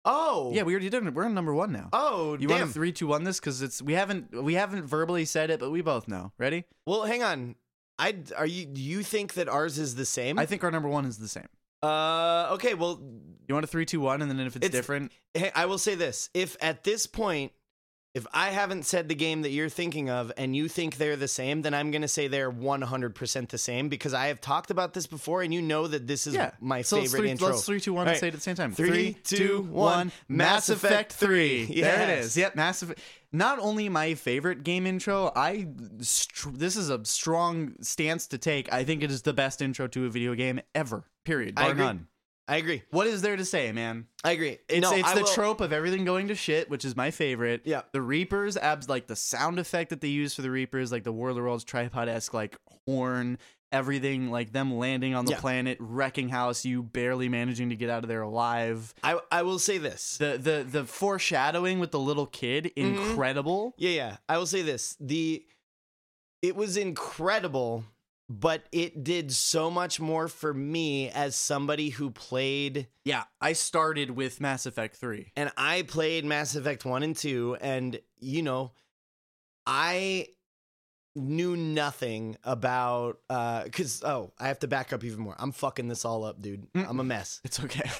[0.05, 0.51] Oh.
[0.53, 1.15] Yeah, we already did it.
[1.15, 1.89] We're on number one now.
[1.93, 2.59] Oh, you damn.
[2.59, 5.61] want to three, two, one this because it's we haven't we haven't verbally said it,
[5.61, 6.33] but we both know.
[6.39, 6.65] Ready?
[6.87, 7.57] Well, hang on.
[7.99, 10.39] I are you do you think that ours is the same?
[10.39, 11.47] I think our number one is the same.
[11.83, 13.01] uh okay, well
[13.49, 15.79] You want a three, two, one, and then if it's, It's- different, hey, I will
[15.79, 16.29] say this.
[16.35, 17.53] If at this point
[18.15, 21.27] if I haven't said the game that you're thinking of and you think they're the
[21.27, 24.95] same, then I'm going to say they're 100% the same because I have talked about
[24.95, 26.53] this before and you know that this is yeah.
[26.61, 27.49] my so let's favorite three, intro.
[27.49, 28.21] Let's three, two, one, All and right.
[28.21, 28.73] say it at the same time.
[28.73, 30.13] Three, two, one.
[30.29, 31.65] Mass Effect 3.
[31.65, 32.25] There it Yes.
[32.27, 32.37] is.
[32.37, 33.01] Yep, Mass Effect.
[33.33, 35.67] Not only my favorite game intro, I
[36.01, 38.73] str- this is a strong stance to take.
[38.73, 41.03] I think it is the best intro to a video game ever.
[41.25, 41.55] Period.
[41.57, 41.85] I Bar agree.
[41.85, 42.07] none.
[42.47, 42.83] I agree.
[42.91, 44.07] What is there to say, man?
[44.23, 44.59] I agree.
[44.69, 47.11] It's, no, it's I the will- trope of everything going to shit, which is my
[47.11, 47.63] favorite.
[47.65, 47.83] Yeah.
[47.93, 51.13] The Reapers, abs like the sound effect that they use for the Reapers, like the
[51.13, 53.39] War of the Worlds tripod esque like horn,
[53.73, 55.41] everything like them landing on the Yeah.
[55.41, 58.93] planet, wrecking house, you barely managing to get out of there alive.
[59.03, 60.19] I I will say this.
[60.19, 62.95] The the the foreshadowing with the little kid, Mm-hmm.
[63.09, 63.75] incredible.
[63.79, 64.17] Yeah, yeah.
[64.29, 64.97] I will say this.
[65.01, 65.45] The
[66.43, 67.85] it was incredible,
[68.29, 74.11] but it did so much more for me as somebody who played Yeah, I started
[74.13, 75.33] with Mass Effect 3.
[75.37, 78.73] and I played Mass Effect 1 and 2 and you know,
[79.67, 80.29] I
[81.17, 85.37] knew nothing about uh cuz oh, I have to back up even more.
[85.39, 86.73] I'm fucking this all up, dude.
[86.73, 86.89] Mm.
[86.89, 87.41] I'm a mess.
[87.45, 87.91] It's okay.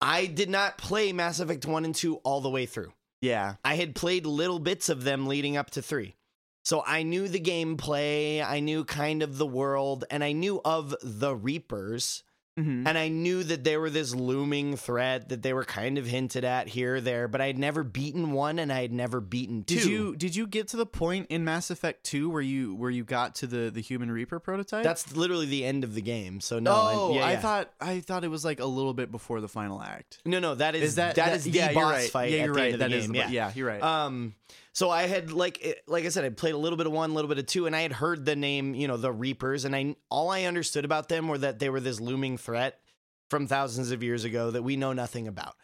[0.00, 2.92] I did not play Mass Effect 1 and 2 all the way through.
[3.22, 3.54] Yeah.
[3.64, 6.14] I had played little bits of them leading up to three.
[6.64, 10.94] So I knew the gameplay, I knew kind of the world, and I knew of
[11.02, 12.22] the Reapers.
[12.58, 12.86] Mhm.
[12.86, 16.44] And I knew that they were this looming threat that they were kind of hinted
[16.44, 19.64] at here or there, but I had never beaten one and I had never beaten
[19.64, 19.74] two.
[19.74, 22.90] Did you did you get to the point in Mass Effect 2 where you where
[22.92, 24.84] you got to the the human reaper prototype?
[24.84, 26.40] That's literally the end of the game.
[26.40, 27.40] So no, oh, I, yeah, I yeah.
[27.40, 30.20] thought I thought it was like a little bit before the final act.
[30.24, 32.10] no, no, that is, Is that that is the yeah, boss right.
[32.10, 32.66] fight Yeah, you're right.
[32.66, 33.12] end of the That is game.
[33.14, 33.30] the- yeah.
[33.30, 33.82] yeah, you're right.
[33.82, 34.36] Um,
[34.74, 37.10] so I had like eh, like I said, I played a little bit of one,
[37.10, 39.64] a little bit of two, and I had heard the name, you know, the Reapers,
[39.64, 42.80] and I all I understood about them were that they were this looming threat
[43.30, 45.54] from thousands of years ago that we know nothing about.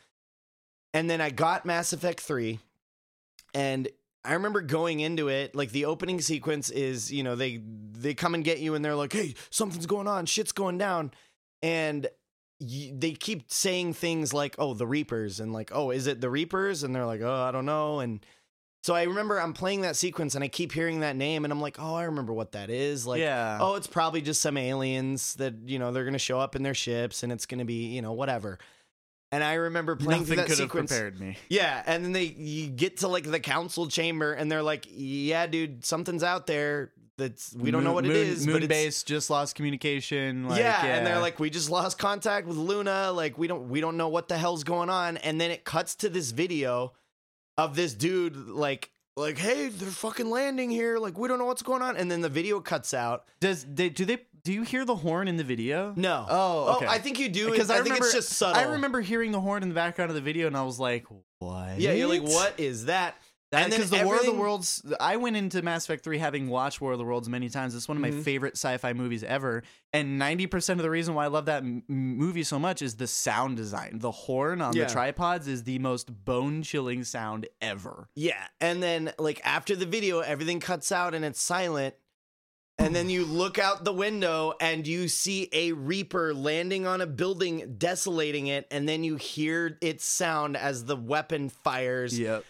[0.94, 2.61] And then I got Mass Effect three,
[3.52, 3.88] and
[4.24, 7.61] I remember going into it like the opening sequence is, you know, they
[7.92, 11.11] they come and get you, and they're like, "Hey, something's going on, shit's going down,"
[11.62, 12.06] and
[12.61, 16.84] they keep saying things like, "Oh, the Reapers," and like, "Oh, is it the Reapers?"
[16.84, 18.24] And they're like, "Oh, I don't know." And
[18.83, 21.61] so I remember I'm playing that sequence and I keep hearing that name and I'm
[21.61, 23.59] like, "Oh, I remember what that is." Like, yeah.
[23.61, 26.74] "Oh, it's probably just some aliens that you know they're gonna show up in their
[26.74, 28.59] ships and it's gonna be you know whatever."
[29.33, 30.91] And I remember playing nothing that could have sequence.
[30.91, 31.37] prepared me.
[31.49, 35.47] Yeah, and then they you get to like the council chamber and they're like, "Yeah,
[35.47, 38.68] dude, something's out there that's we don't know what it moon, is, Moon but it's,
[38.68, 40.49] base just lost communication.
[40.49, 43.12] Like, yeah, and they're like, we just lost contact with Luna.
[43.12, 45.18] Like, we don't we don't know what the hell's going on.
[45.18, 46.95] And then it cuts to this video
[47.64, 50.98] of this dude like like, hey, they're fucking landing here.
[50.98, 51.96] Like, we don't know what's going on.
[51.96, 53.24] And then the video cuts out.
[53.40, 55.92] does they do they do you hear the horn in the video?
[55.96, 56.26] No.
[56.28, 56.86] Oh, oh okay.
[56.86, 57.50] I think you do.
[57.50, 58.61] because I, I, think remember it's just subtle.
[58.61, 61.04] I remember hearing the horn in the background of the video, and I was like,
[61.38, 63.16] "What?" Yeah, you're like, what is that?
[63.53, 66.80] And Because the War of the Worlds, I went into Mass Effect 3 having watched
[66.80, 67.74] War of the Worlds many times.
[67.74, 68.22] It's one of my Mhm.
[68.22, 72.44] favorite sci-fi movies ever, and 90% of the reason why I love that m- movie
[72.44, 73.98] so much is the sound design.
[73.98, 74.84] The horn on Yeah.
[74.84, 78.09] the tripods is the most bone-chilling sound ever.
[78.14, 81.96] Yeah, and then like after the video, everything cuts out and it's silent.
[82.78, 87.07] And then you look out the window and you see a reaper landing on a
[87.07, 92.18] building, desolating it, and then you hear its sound as the weapon fires.
[92.18, 92.44] Yep.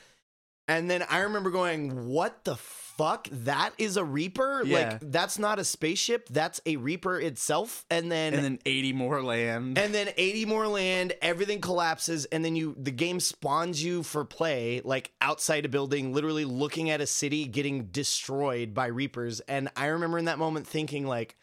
[0.70, 2.56] And then I remember going, "What the
[3.00, 3.28] fuck?
[3.32, 4.62] That is a Reaper?
[4.64, 4.90] Yeah.
[4.90, 7.86] Like that's not a spaceship, that's a Reaper itself.
[7.90, 9.78] And then and then 80 more land.
[9.78, 14.24] and then 80 more land, everything collapses, and then you the game spawns you for
[14.24, 19.40] play, like outside a building, literally looking at a city getting destroyed by Reapers.
[19.40, 21.36] And I remember in that moment thinking, like,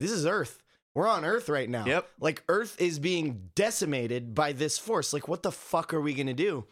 [0.00, 0.62] this is Earth.
[0.94, 1.84] We're on Earth right now.
[1.84, 2.08] Yep.
[2.20, 5.12] Like Earth is being decimated by this force.
[5.12, 6.64] Like, what the fuck are we gonna do?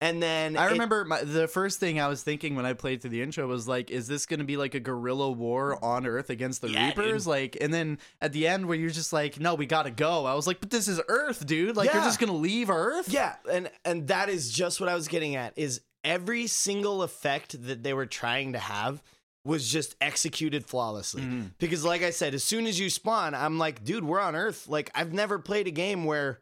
[0.00, 3.00] And then I it- remember my, the first thing I was thinking when I played
[3.00, 6.06] through the intro was like, is this going to be like a guerrilla war on
[6.06, 7.24] Earth against the Yeah, Reapers?
[7.24, 7.30] dude.
[7.30, 10.26] Like, and then at the end where you're just like, no, we got to go.
[10.26, 11.76] I was like, but this is Earth, dude.
[11.76, 13.08] Like, you're just going to leave Earth?
[13.08, 17.60] Yeah, and and that is just what I was getting at is every single effect
[17.66, 19.02] that they were trying to have
[19.44, 21.22] was just executed flawlessly.
[21.22, 21.52] Mhm.
[21.58, 24.68] Because like I said, as soon as you spawn, I'm like, dude, we're on Earth.
[24.68, 26.40] Like I've never played a game where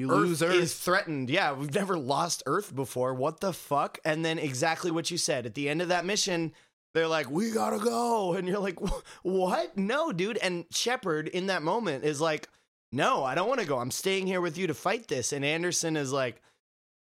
[0.00, 0.54] You Earth, lose Earth.
[0.54, 1.30] is threatened.
[1.30, 3.14] Yeah, we've never lost Earth before.
[3.14, 3.98] What the fuck?
[4.04, 6.52] And then exactly what you said at the end of that mission,
[6.94, 8.78] they're like, "We gotta go," and you're like,
[9.22, 9.76] "What?
[9.76, 12.48] No, dude." And Shepard in that moment is like,
[12.92, 13.78] "No, I don't want to go.
[13.78, 16.42] I'm staying here with you to fight this." And Anderson is like,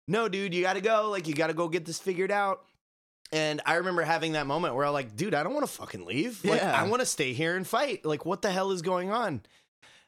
[0.07, 1.09] "No, dude, you gotta go.
[1.09, 2.63] Like, you gotta go get this figured out."
[3.31, 6.05] And I remember having that moment where I'm like, "Dude, I don't want to fucking
[6.05, 6.43] leave.
[6.43, 6.79] Like, Yeah.
[6.79, 8.03] I want to stay here and fight.
[8.05, 9.41] Like, what the hell is going on?"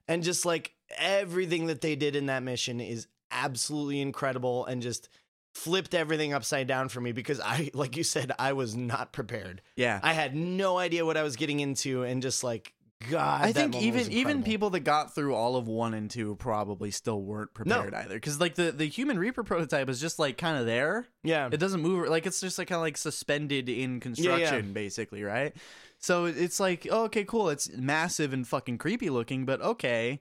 [0.07, 5.09] and just like everything that they did in that mission is absolutely incredible and just
[5.53, 9.61] flipped everything upside down for me because I like you said I was not prepared.
[9.75, 9.99] yeah.
[10.01, 12.73] I had no idea what I was getting into and just like
[13.09, 16.91] god I think even even people that got through all of one and two probably
[16.91, 18.13] still weren't prepared either.
[18.13, 21.07] Because like the the human Reaper prototype is just like kind of there.
[21.23, 22.07] yeah It doesn't move.
[22.09, 25.55] Like it's just like kind of like suspended in construction, basically, right?
[25.99, 27.49] So it's like, oh, okay, cool.
[27.49, 30.19] It's massive and fucking creepy looking, but okay.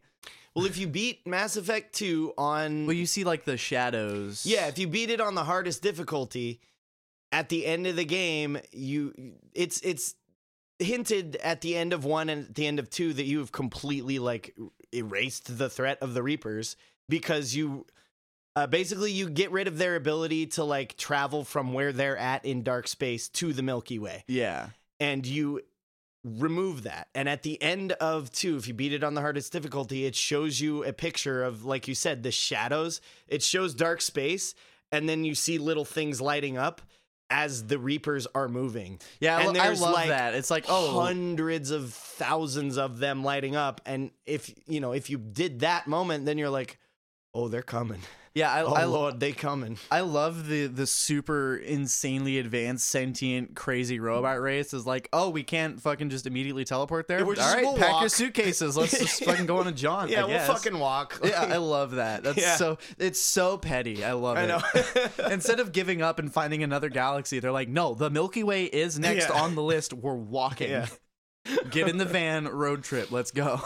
[0.54, 4.44] Well if you beat Mass Effect 2 on Well, you see like the shadows.
[4.46, 6.60] yeah if you beat it on the hardest difficulty
[7.32, 9.14] at the end of the game you
[9.54, 10.14] it's it's
[10.78, 13.52] hinted at the end of one and at the end of two that you have
[13.52, 14.54] completely like
[14.94, 16.74] erased the threat of the reapers
[17.08, 17.86] because you
[18.56, 22.44] uh, basically you get rid of their ability to like travel from where they're at
[22.44, 24.70] in dark space to the milky way Yeah.
[24.98, 25.60] and you
[26.24, 27.08] remove that.
[27.14, 30.14] And at the end of two if you beat it on the hardest difficulty it
[30.14, 33.00] shows you a picture of like you said the shadows.
[33.28, 34.54] It shows dark space
[34.92, 36.82] and then you see little things lighting up
[37.30, 38.98] as the reapers are moving.
[39.20, 40.34] Yeah, And I there's, love like, that.
[40.34, 43.80] It's like, oh, hundreds of thousands of them lighting up.
[43.86, 46.78] And if you know if you did that moment then you're like
[47.32, 48.00] oh they're coming
[48.34, 53.56] yeah, I, oh I, lord they coming I love the the super insanely advanced sentient
[53.56, 57.24] crazy robot race is like, oh, we can't fucking just immediately teleport there.
[57.24, 58.76] All just- right, we'll pack your suitcases.
[58.76, 60.10] Let's just fucking go on a jaunt.
[60.10, 62.22] yeah we'll fucking walk Yeah, I love that.
[62.24, 62.56] That's Yeah.
[62.56, 64.04] so it's so petty.
[64.04, 64.46] I love I it.
[64.48, 68.64] know Instead of giving up and finding another galaxy, they're like, no, the Milky Way
[68.64, 69.40] is next Yeah.
[69.42, 69.92] on the list.
[69.92, 70.70] We're walking.
[70.70, 70.86] Yeah.
[71.70, 73.10] Get in the van, road trip.
[73.10, 73.60] Let's go.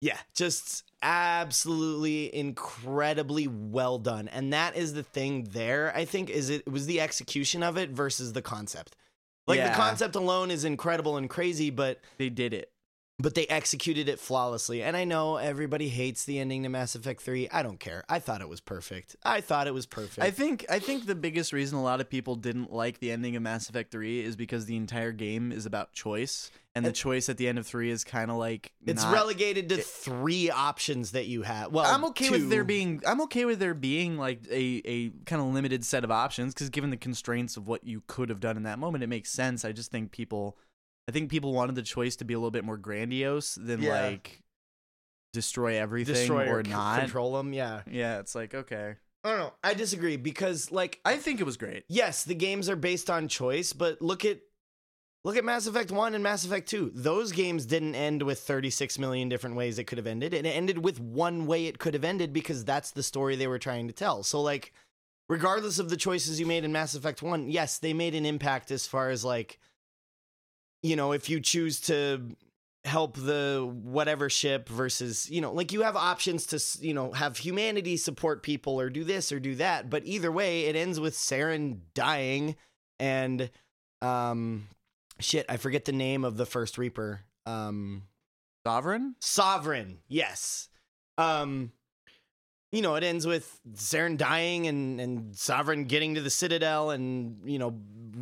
[0.00, 4.28] Yeah, just absolutely incredibly well done.
[4.28, 7.90] And that is the thing there, I think, is it, was the execution of it
[7.90, 8.96] versus the concept.
[9.46, 9.68] Like Yeah.
[9.70, 12.70] the concept alone is incredible and crazy, but They did it.
[13.18, 14.82] But they executed it flawlessly.
[14.82, 17.48] And I know everybody hates the ending to Mass Effect 3.
[17.50, 18.04] I don't care.
[18.08, 19.16] I thought it was perfect.
[19.24, 20.18] I thought it was perfect.
[20.18, 23.34] I think I think the biggest reason a lot of people didn't like the ending
[23.34, 26.50] of Mass Effect 3 is because the entire game is about choice.
[26.74, 29.70] And the choice at the end of 3 is kind of like it's not- relegated
[29.70, 31.72] to three options that you have.
[31.72, 35.40] Well, I'm okay with there being I'm okay with there being like a, a kind
[35.40, 38.58] of limited set of options because given the constraints of what you could have done
[38.58, 39.64] in that moment, it makes sense.
[39.64, 40.58] I just think people
[41.08, 44.06] I think people wanted the choice to be a little bit more grandiose than Yeah.
[44.08, 44.42] like
[45.32, 47.00] destroy everything destroy or c- not.
[47.00, 47.52] control them.
[47.52, 48.96] Yeah, Yeah, it's like okay.
[49.24, 49.52] I don't know.
[49.64, 51.84] I disagree because like I think it was great.
[51.88, 54.40] yes, the games are based on choice, but look at
[55.24, 56.92] look at Mass Effect 1 and Mass Effect 2.
[56.94, 60.32] Those games didn't end with 36 million different ways it could have ended.
[60.32, 63.48] and It ended with one way it could have ended because that's the story they
[63.48, 64.22] were trying to tell.
[64.22, 64.72] So like
[65.28, 68.70] regardless of the choices you made in Mass Effect 1, yes, they made an impact
[68.70, 69.58] as far as like
[70.86, 72.22] you know, if you choose to
[72.86, 77.36] help the whatever ship versus you know like you have options to you know have
[77.36, 81.14] humanity support people or do this or do that but either way it ends with
[81.14, 82.54] Saren dying
[83.00, 83.50] and
[84.02, 84.68] um
[85.18, 88.04] shit i forget the name of the first reaper um
[88.64, 89.16] Sovereign?
[89.20, 90.68] sovereign yes
[91.18, 91.72] um
[92.70, 97.38] you know it ends with Saren dying and and sovereign getting to the citadel and
[97.44, 97.74] you know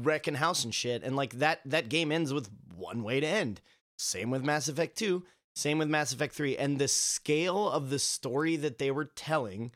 [0.05, 3.61] wrecking house and shit and like that that game ends with one way to end
[3.99, 5.25] same with mass effect 2
[5.57, 9.73] same with mass effect 3 and the scale of the story that they were telling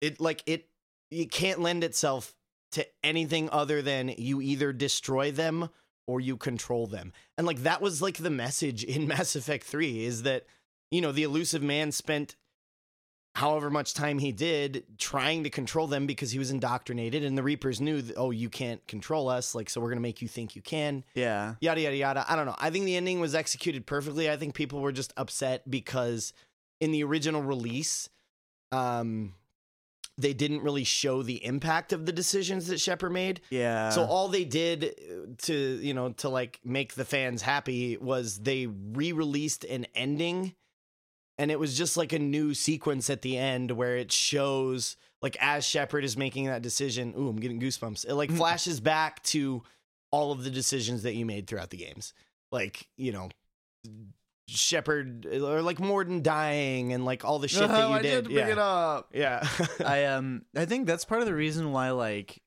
[0.00, 0.68] it like it
[1.10, 2.34] it can't lend itself
[2.72, 5.70] to anything other than you either destroy them
[6.06, 7.12] or you control them.
[7.36, 10.44] And like that was like the message in Mass Effect 3 is that
[10.90, 12.34] you know, the Illusive Man spent
[13.38, 17.42] however much time he did trying to control them because he was indoctrinated and the
[17.42, 20.26] reapers knew that, oh you can't control us like so we're going to make you
[20.28, 21.54] think you can Yeah.
[21.60, 24.54] yada yada yada i don't know i think the ending was executed perfectly i think
[24.54, 26.32] people were just upset because
[26.80, 28.08] in the original release
[28.72, 29.34] um
[30.20, 33.40] they didn't really show the impact of the decisions that Shepard made.
[33.50, 33.90] Yeah.
[33.90, 38.40] So all they did uh, to, you know, to like make the fans happy was
[38.40, 40.56] they re-released an ending
[41.38, 45.36] and it was just like a new sequence at the end where it shows like
[45.40, 48.06] as Shepard is making that decision, ooh, I'm getting goosebumps.
[48.06, 48.36] It like Mm.
[48.36, 49.62] flashes back to
[50.10, 52.14] all of the decisions that you made throughout the games.
[52.52, 53.28] Like, you know,
[54.48, 58.24] Shepard or like Mordin dying and like all the shit that Oh, you I did.
[58.24, 58.52] did bring yeah.
[58.52, 59.10] it up.
[59.12, 59.48] Yeah.
[59.84, 62.40] I um I think that's part of the reason why like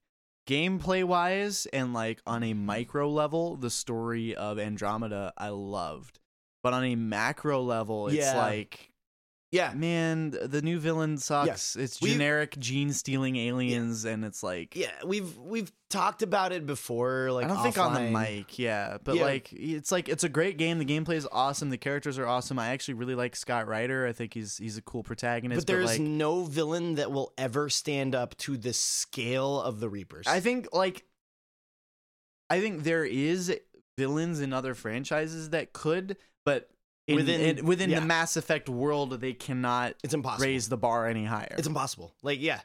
[0.48, 6.20] gameplay wise and like on a micro level the story of Andromeda I loved.
[6.64, 8.38] But on a macro level it's Yeah.
[8.38, 8.88] like
[9.52, 9.74] yeah.
[9.76, 11.76] man the new villain sucks.
[11.76, 17.32] It's generic gene stealing aliens and it's like Yeah, we've we've talked about it before.
[17.32, 19.24] Like I don't think on the mic, yeah, but Yeah.
[19.24, 20.78] like it's like it's a great game.
[20.80, 21.70] The gameplay is awesome.
[21.70, 22.60] The characters are awesome.
[22.60, 24.08] I actually really like Scott Ryder.
[24.08, 25.60] I think he's he's a cool protagonist.
[25.60, 29.90] But there's like, no villain that will ever stand up to the scale of the
[29.90, 30.28] Reapers.
[30.28, 31.04] I think like
[32.50, 33.54] I think there is
[33.98, 36.70] villains in other franchises that could, but
[37.08, 38.00] in, Within- in- within yeah.
[38.00, 40.46] the Mass Effect world, they cannot it's impossible.
[40.46, 41.56] raise the bar any higher.
[41.58, 42.14] It's impossible.
[42.22, 42.62] Like yeah,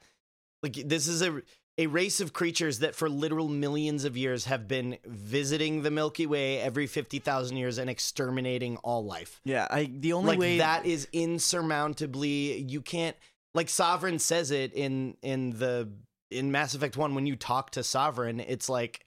[0.63, 1.41] like this is a
[1.79, 6.27] a race of creatures that for literal millions of years have been visiting the Milky
[6.27, 9.41] Way every fifty thousand years and exterminating all life.
[9.45, 13.17] yeah, I the only like way that is insurmountably you can't
[13.55, 15.91] like Sovereign says it in in the
[16.31, 19.05] in Mass Effect 1 when you talk to Sovereign it's like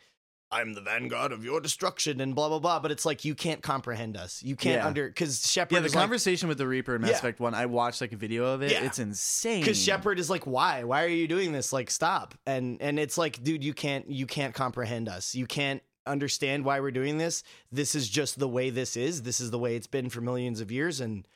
[0.51, 3.61] I'm the vanguard of your destruction and blah blah blah but it's like you can't
[3.61, 4.41] comprehend us.
[4.43, 4.87] You can't Yeah.
[4.87, 7.17] under cuz Shepard yeah, the is like conversation with the Reaper in Mass Yeah.
[7.17, 7.53] Effect One.
[7.53, 8.71] I watched like a video of it.
[8.71, 8.83] Yeah.
[8.83, 9.61] It's insane.
[9.61, 10.83] because Shepard is like, why?
[10.83, 11.71] Why are you doing this?
[11.71, 12.33] Like, stop!
[12.47, 15.35] And and it's like, dude, you can't you can't comprehend us.
[15.35, 17.43] You can't understand why we're doing this.
[17.71, 19.21] This is just the way this is.
[19.21, 20.99] This is the way it's been for millions of years.
[20.99, 21.27] And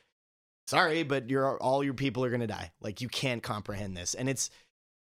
[0.66, 2.72] sorry, but you're all your people are gonna die.
[2.80, 4.14] Like, you can't comprehend this.
[4.14, 4.50] And it's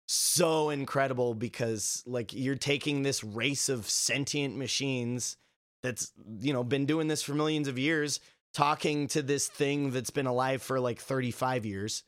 [0.07, 5.37] so incredible because like you're taking this race of sentient machines
[5.83, 8.21] that's you know been doing this for millions of years
[8.55, 12.05] talking to this thing that's been alive for like 35 years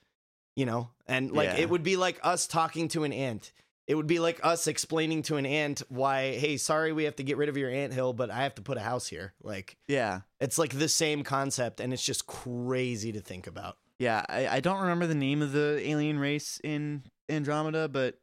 [0.57, 1.57] you know and like Yeah.
[1.57, 3.53] it would be like us talking to an ant
[3.89, 7.25] it would be like us explaining to an ant why hey sorry we have to
[7.25, 9.77] get rid of your ant hill but i have to put a house here like
[9.89, 14.25] yeah, it's like the same concept and it's just crazy to think about yeah.
[14.29, 18.19] I, I don't remember the name of the alien race in Andromeda, but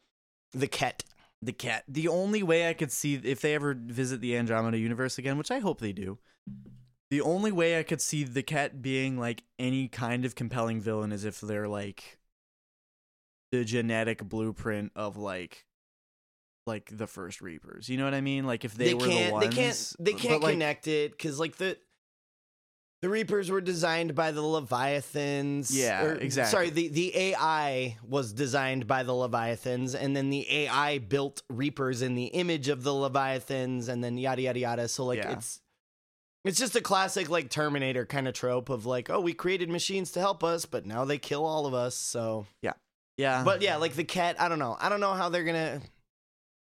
[0.51, 1.03] the Ket,
[1.41, 1.83] the Ket.
[1.87, 5.51] The only way I could see if they ever visit the Andromeda universe again, which
[5.51, 6.19] I hope they do.
[7.11, 11.11] The only way I could see the Ket being like any kind of compelling villain
[11.11, 12.19] is if they're like
[13.51, 15.65] the genetic blueprint of like
[16.65, 17.89] like the first Reapers.
[17.89, 18.45] You know what I mean?
[18.45, 21.39] Like if they, were can't the ones they can't they can't like, connect it because
[21.39, 21.77] like the
[23.05, 26.51] the reapers were designed by the leviathans Yeah, or- exactly.
[26.51, 32.01] sorry the the ai was designed by the leviathans and then the ai built reapers
[32.01, 35.33] in the image of the leviathans and then yada yada yada so like Yeah.
[35.33, 35.61] it's
[36.43, 40.11] it's just a classic like terminator kind of trope of like oh we created machines
[40.13, 42.73] to help us but now they kill all of us so Yeah.
[43.17, 43.43] Yeah.
[43.43, 45.79] But yeah like the Ket i don't know i don't know how they're gonna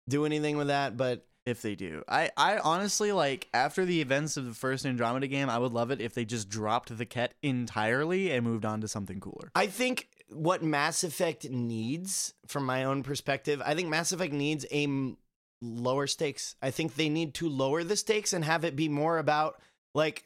[0.09, 2.03] do anything with that but if they do.
[2.09, 5.91] I, I honestly like after the events of the first Andromeda game, I would love
[5.91, 9.51] it if they just dropped the Ket entirely and moved on to something cooler.
[9.55, 14.65] I think what Mass Effect needs, from my own perspective, I think Mass Effect needs
[14.71, 15.17] a m-
[15.61, 16.55] lower stakes.
[16.63, 19.61] I think they need to lower the stakes and have it be more about
[19.95, 20.25] like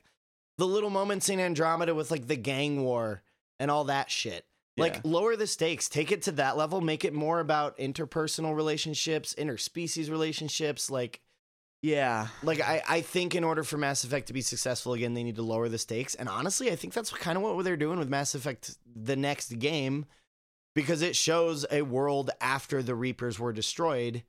[0.59, 3.23] the little moments in Andromeda with like the gang war
[3.59, 4.45] and all that shit.
[4.77, 5.01] Like Yeah.
[5.05, 10.11] lower the stakes, take it to that level, make it more about interpersonal relationships, interspecies
[10.11, 11.20] relationships, like
[11.81, 12.29] Yeah.
[12.43, 15.37] like I, I think in order for Mass Effect to be successful again, they need
[15.37, 16.14] to lower the stakes.
[16.16, 19.59] And honestly, I think that's kind of what they're doing with Mass Effect the next
[19.61, 20.07] game,
[20.75, 24.25] because it shows a world after the Reapers were destroyed,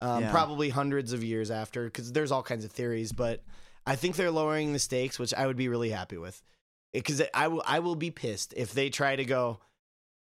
[0.00, 0.30] um, Yeah.
[0.30, 3.10] probably hundreds of years after, because there's all kinds of theories.
[3.10, 3.42] But
[3.84, 6.40] I think they're lowering the stakes, which I would be really happy with,
[6.92, 9.58] because I will I will be pissed if they try to go.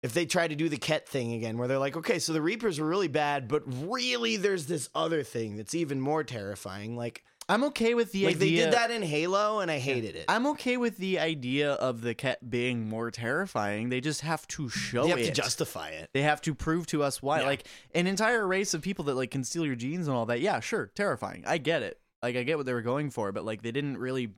[0.02, 2.40] If they try to do the Ket thing again, where they're like, okay, so the
[2.40, 6.96] Reapers were really bad, but really there's this other thing that's even more terrifying.
[6.96, 10.26] Like, I'm okay with the like they did that in Halo, and I hated it.
[10.28, 13.88] I'm okay with the idea of the Ket being more terrifying.
[13.88, 15.26] They just have to show they have it.
[15.26, 16.10] to justify it.
[16.14, 17.40] they have to prove to us why.
[17.40, 17.46] Yeah.
[17.46, 20.40] Like an entire race of people that like can steal your genes and all that.
[20.40, 21.42] Yeah, sure, terrifying.
[21.44, 21.98] I get it.
[22.22, 24.30] like I get what they were going for, but like they didn't really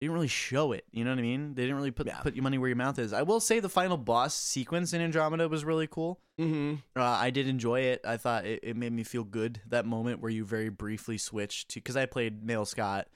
[0.00, 0.84] they didn't really show it.
[0.90, 1.54] You know what I mean?
[1.54, 2.18] They didn't really put Yeah.
[2.20, 3.12] put your money where your mouth is.
[3.12, 6.20] I will say the final boss sequence in Andromeda was really cool.
[6.38, 6.74] Mm-hmm.
[6.94, 8.02] Uh, I did enjoy it.
[8.04, 11.70] I thought it, it made me feel good that moment where you very briefly switched
[11.70, 13.08] to because I played male Scott.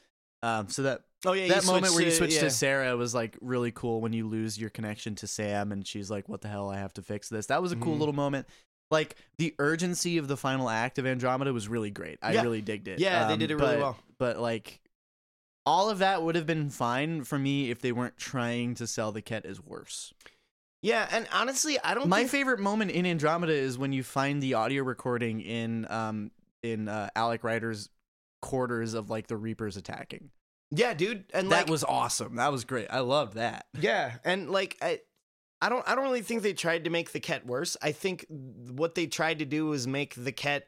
[0.42, 2.40] Um, so that Oh yeah, that moment where you switch yeah.
[2.40, 6.10] to Sarah was like really cool when you lose your connection to Sam and she's
[6.10, 6.70] like, "What the hell?
[6.70, 7.98] I have to fix this." That was a cool Mhm.
[7.98, 8.46] little moment.
[8.90, 12.18] Like the urgency of the final act of Andromeda was really great.
[12.22, 12.42] I Yeah.
[12.42, 13.00] really digged it.
[13.00, 13.98] Yeah, they Um, did it really but- well.
[14.18, 14.80] But like,
[15.66, 19.12] all of that would have been fine for me if they weren't trying to sell
[19.12, 20.12] the Ket as worse.
[20.82, 22.08] Yeah, and honestly, I don't.
[22.08, 26.30] My think, favorite moment in Andromeda is when you find the audio recording in um
[26.62, 27.90] in uh, Alec Ryder's
[28.40, 30.30] quarters of like the Reapers attacking.
[30.70, 32.36] yeah, dude, and that like, was awesome.
[32.36, 32.86] That was great.
[32.90, 33.66] I loved that.
[33.80, 35.00] Yeah, and like I,
[35.60, 37.76] I don't, I don't really think they tried to make the Ket worse.
[37.82, 40.66] I think what they tried to do was make the Ket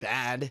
[0.00, 0.50] bad,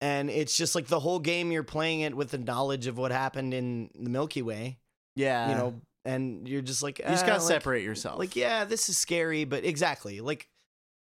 [0.00, 3.10] and it's just like the whole game you're playing it with the knowledge of what
[3.12, 4.78] happened in the Milky Way,
[5.14, 8.18] Yeah, you know, and you're just like you just "Ah, gotta like- separate yourself.
[8.18, 10.20] Like, yeah, this is scary, but exactly.
[10.20, 10.48] Like,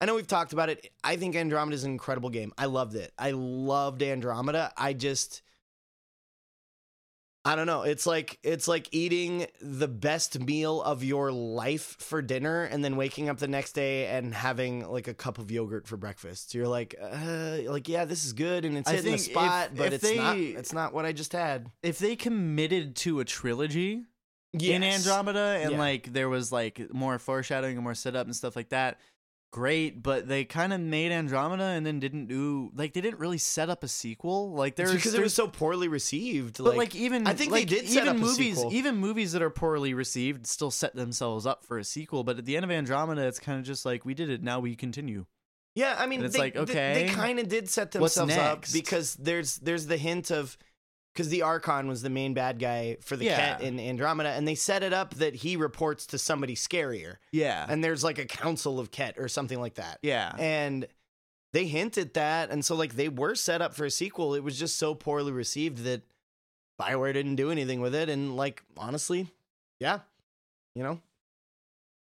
[0.00, 0.90] I know we've talked about it.
[1.04, 2.52] I think Andromeda is an incredible game.
[2.58, 3.12] I loved it.
[3.18, 4.72] I loved Andromeda.
[4.76, 5.42] I just
[7.44, 7.82] I don't know.
[7.82, 12.94] It's like it's like eating the best meal of your life for dinner and then
[12.96, 16.54] waking up the next day and having like a cup of yogurt for breakfast.
[16.54, 19.32] You're like, uh, like yeah, this is good and it's I hitting the think if-
[19.34, 20.36] spot, but if it's not.
[20.38, 21.66] It's not what I just had.
[21.82, 24.04] if they committed to a trilogy
[24.52, 25.78] in Andromeda and Yeah.
[25.78, 29.00] like there was like more foreshadowing and more setup and stuff like that,
[29.52, 30.02] great.
[30.02, 33.70] But they kind of made Andromeda and then didn't do like they didn't really set
[33.70, 34.52] up a sequel.
[34.52, 36.58] Like there's because it was so poorly received.
[36.58, 39.42] But like, even I think they like, did set even up movies even movies that
[39.42, 42.24] are poorly received still set themselves up for a sequel.
[42.24, 44.42] But at the end of Andromeda, it's kind of just like we did it.
[44.42, 45.26] Now we continue.
[45.74, 48.64] Yeah, I mean, And it's they, like, okay, they, kind of did set themselves up
[48.72, 50.58] because there's there's the hint of
[51.12, 53.36] because the Archon was the main bad guy for the Yeah.
[53.56, 57.66] Ket in Andromeda, and they set it up that he reports to somebody scarier, Yeah,
[57.68, 60.34] and there's like a council of Ket or something like that, yeah.
[60.38, 60.86] and
[61.52, 64.34] they hinted that, and so like they were set up for a sequel.
[64.34, 66.02] It was just so poorly received that
[66.80, 69.30] Bioware didn't do anything with it, and like honestly,
[69.78, 70.00] yeah,
[70.74, 71.00] you know.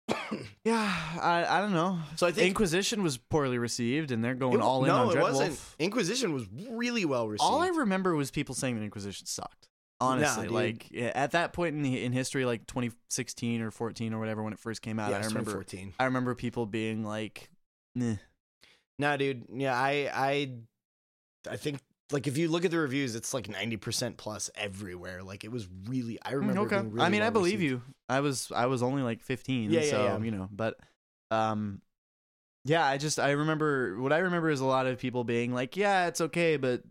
[0.65, 1.99] yeah, I I don't know.
[2.17, 5.11] So I think Inquisition was poorly received, and they're going It- all in no, on
[5.11, 5.23] it Dreadwolf.
[5.23, 5.61] wasn't.
[5.79, 7.43] Inquisition was really well received.
[7.49, 9.69] All I remember was people saying that Inquisition sucked.
[9.99, 10.53] Honestly, dude.
[10.53, 14.53] like yeah, at that point in in history, like 2016 or 14 or whatever when
[14.53, 15.95] it first came out, yeah, I remember 2014.
[15.99, 17.49] I remember people being like,
[17.95, 18.17] "Nah."
[18.99, 19.45] Nah, dude.
[19.53, 20.51] Yeah, I I
[21.51, 21.81] I think
[22.13, 25.23] like if you look at the reviews, it's like ninety percent plus everywhere.
[25.23, 26.19] Like it was really.
[26.23, 26.63] I remember.
[26.63, 26.77] okay.
[26.77, 27.63] being really I mean, I believe received.
[27.73, 27.83] you.
[28.09, 30.19] I was I was only like 15, Yeah, yeah, so yeah.
[30.19, 30.77] you know, but
[31.31, 31.81] um
[32.65, 35.77] yeah, I just I remember what I remember is a lot of people being like,
[35.77, 36.83] "Yeah, it's okay, but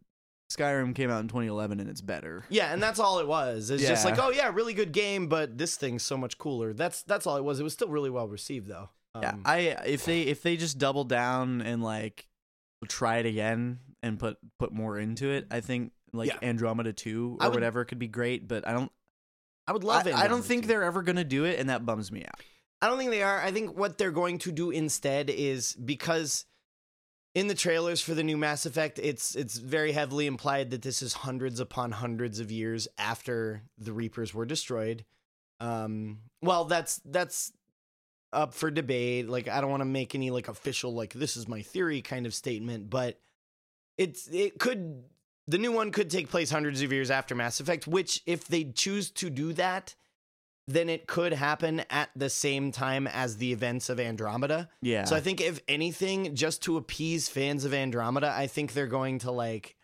[0.52, 3.70] Skyrim came out in 2011 and it's better." Yeah, and that's all it was.
[3.70, 6.74] It's just like, oh yeah, really good game, but this thing's so much cooler.
[6.74, 7.60] That's that's all it was.
[7.60, 8.90] It was still really well received though.
[9.22, 12.28] Yeah, Um, I if they if they just double down and like
[12.88, 16.38] try it again and put put more into it, I think like Yeah.
[16.42, 18.92] Andromeda 2 or would- whatever could be great, but I don't
[19.68, 20.14] I would love it.
[20.14, 22.40] I don't think they're ever going to do it and that bums me out.
[22.82, 23.42] I don't think they are.
[23.42, 26.46] I think what they're going to do instead is because
[27.34, 31.02] in the trailers for the new Mass Effect, it's it's very heavily implied that this
[31.02, 35.04] is hundreds upon hundreds of years after the Reapers were destroyed.
[35.60, 37.52] Um, well, that's that's
[38.32, 39.28] up for debate.
[39.30, 42.26] Like, I don't want to make any like official like this is my theory kind
[42.26, 43.20] of statement, but
[43.98, 45.04] it's it could
[45.48, 47.88] the new one could take place hundreds of years after Mass Effect.
[47.88, 49.96] Which, if they choose to do that,
[50.68, 54.70] then it could happen at the same time as the events of Andromeda.
[54.82, 55.04] Yeah.
[55.04, 59.20] So I think if anything, just to appease fans of Andromeda, I think they're going
[59.20, 59.76] to like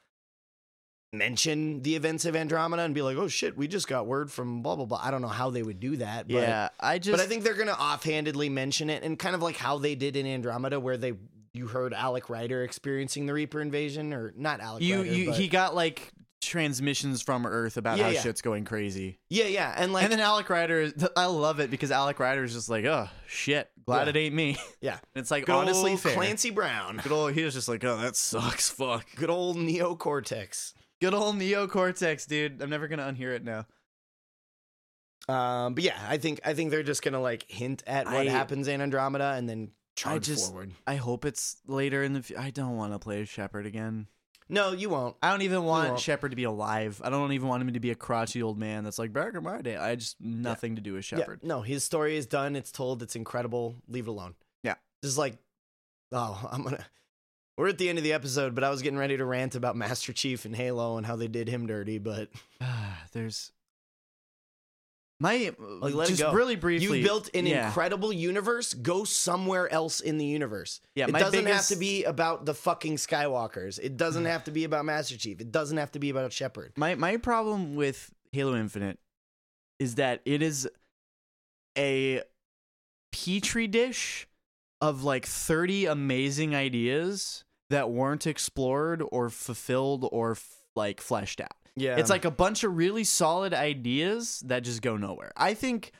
[1.13, 4.63] mention the events of Andromeda and be like, "Oh shit, we just got word from
[4.63, 7.15] blah blah blah." I don't know how they would do that, but yeah, I just
[7.15, 9.93] but I think they're going to offhandedly mention it and kind of like how they
[9.93, 11.13] did in Andromeda where they
[11.53, 15.35] you heard Alec Ryder experiencing the Reaper invasion or not Alec you Ryder, you but-
[15.35, 18.21] he got like transmissions from Earth about Yeah, how yeah.
[18.21, 19.19] shit's going crazy.
[19.29, 22.53] Yeah, yeah, and like and then Alec Ryder, I love it because Alec Ryder is
[22.53, 24.09] just like, oh shit, glad Yeah.
[24.09, 24.57] it ain't me.
[24.81, 24.97] Yeah.
[25.13, 26.13] it's like good honestly old fair.
[26.15, 26.99] Clancy Brown.
[27.03, 28.69] Good old, he was just like, oh, that sucks.
[28.69, 29.05] Fuck.
[29.15, 30.73] Good old Neo Cortex.
[30.99, 32.61] Good old Neo Cortex, dude.
[32.61, 33.65] I'm never gonna unhear it now.
[35.29, 38.31] Um, but yeah, I think I think they're just gonna like hint at what I-
[38.31, 40.71] happens in Andromeda and then charge just- forward.
[40.87, 42.19] I hope it's later in the.
[42.19, 44.07] F- I don't want to play Shepard again.
[44.49, 45.15] No, you won't.
[45.23, 45.97] I don't even want.
[45.97, 47.01] Shepard to be alive.
[47.03, 49.43] I don't even want him to be a crotchety old man that's like back in
[49.43, 49.77] my day.
[49.77, 51.39] I just nothing to do with Shepard.
[51.41, 52.57] Yeah, no, his story is done.
[52.57, 53.01] It's told.
[53.01, 53.77] It's incredible.
[53.87, 54.35] Leave it alone.
[54.61, 54.75] Yeah.
[55.03, 55.37] Just like,
[56.11, 56.85] oh, I'm gonna.
[57.57, 59.75] We're at the end of the episode, but I was getting ready to rant about
[59.77, 62.29] Master Chief and Halo and how they did him dirty, but
[63.13, 63.51] There's
[65.21, 66.33] my Like, let it go.
[66.33, 66.97] really briefly.
[66.97, 67.67] you built an yeah.
[67.67, 68.73] incredible universe.
[68.73, 70.81] Go somewhere else in the universe.
[70.95, 73.79] Yeah, it doesn't biggest- have to be about the fucking Skywalkers.
[73.81, 74.29] It doesn't mm.
[74.31, 75.39] have to be about Master Chief.
[75.39, 76.73] It doesn't have to be about Shepard.
[76.75, 78.97] My my problem with Halo Infinite
[79.79, 80.67] is that it is
[81.77, 82.23] a
[83.11, 84.27] petri dish
[84.81, 91.60] of like 30 amazing ideas that weren't explored or fulfilled or f- like fleshed out.
[91.75, 95.31] Yeah, It's like a bunch of really solid ideas that just go nowhere.
[95.37, 95.91] I think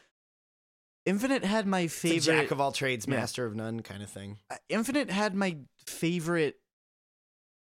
[1.05, 3.15] Infinite had my favorite jack of all trades, Yeah.
[3.15, 4.37] master of none kind of thing.
[4.49, 6.57] uh, Infinite had my favorite.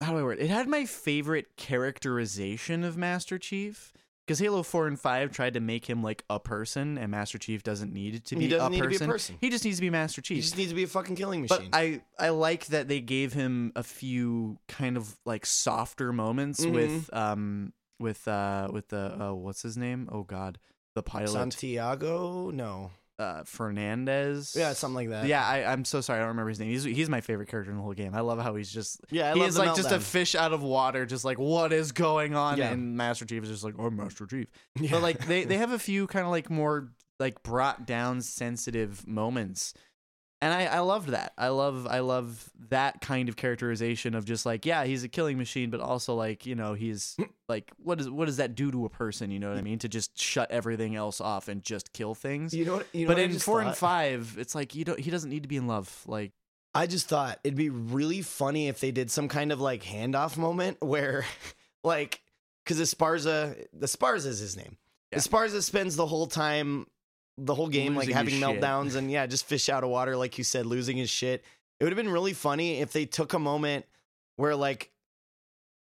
[0.02, 0.40] How do I word?
[0.40, 0.44] it?
[0.46, 3.94] It had my favorite characterization of Master Chief
[4.28, 7.64] because Halo Four and Five tried to make him like a person, and Master Chief
[7.64, 9.08] doesn't need to He be, doesn't a, need to be a person.
[9.08, 9.38] person.
[9.40, 10.36] He just needs to be Master Chief.
[10.36, 11.70] He just needs to be a fucking killing machine.
[11.72, 11.78] But.
[11.78, 16.74] I I like that they gave him a few kind of like softer moments Mhm.
[16.74, 20.10] with um with uh with the uh, what's his name?
[20.12, 20.60] Oh God,
[20.96, 24.56] the pilot Santiago, no, uh Fernandez.
[24.58, 25.28] yeah, something like that.
[25.28, 26.20] Yeah, I, I'm so sorry.
[26.20, 26.70] I don't remember his name.
[26.70, 28.14] He's he's my favorite character in the whole game.
[28.16, 29.32] I love how he's just yeah.
[29.32, 31.92] I he love is like just a fish out of water, just like what is
[31.92, 32.58] going on?
[32.58, 32.72] Yeah.
[32.72, 34.48] And Master Chief is just like, oh, Master Chief.
[34.80, 34.90] Yeah.
[34.92, 36.90] But like they they have a few kind of like more
[37.20, 39.74] like brought down sensitive moments,
[40.44, 41.32] and I I loved that.
[41.38, 45.38] I love I love that kind of characterization of just like yeah, he's a killing
[45.38, 47.16] machine, but also like you know he's
[47.48, 49.32] like what is what does that do to a person?
[49.32, 49.80] You know what I mean?
[49.80, 52.54] To just shut everything else off and just kill things.
[52.54, 52.88] you know what?
[52.92, 55.00] You know but in four and five, it's like you don't.
[55.00, 56.04] He doesn't need to be in love.
[56.08, 56.34] Like
[56.76, 60.36] I just thought it'd be really funny if they did some kind of like handoff
[60.36, 61.26] moment where,
[61.86, 62.22] like,
[62.64, 64.78] because Esparza, the Sparza is his name.
[65.12, 65.20] Yeah.
[65.20, 66.88] Esparza spends the whole time,
[67.38, 68.62] the whole game, like having his shit.
[68.62, 71.44] meltdowns and yeah, just fish out of water, like you said, losing his shit.
[71.80, 73.86] It would have been really funny if they took a moment
[74.36, 74.92] where like,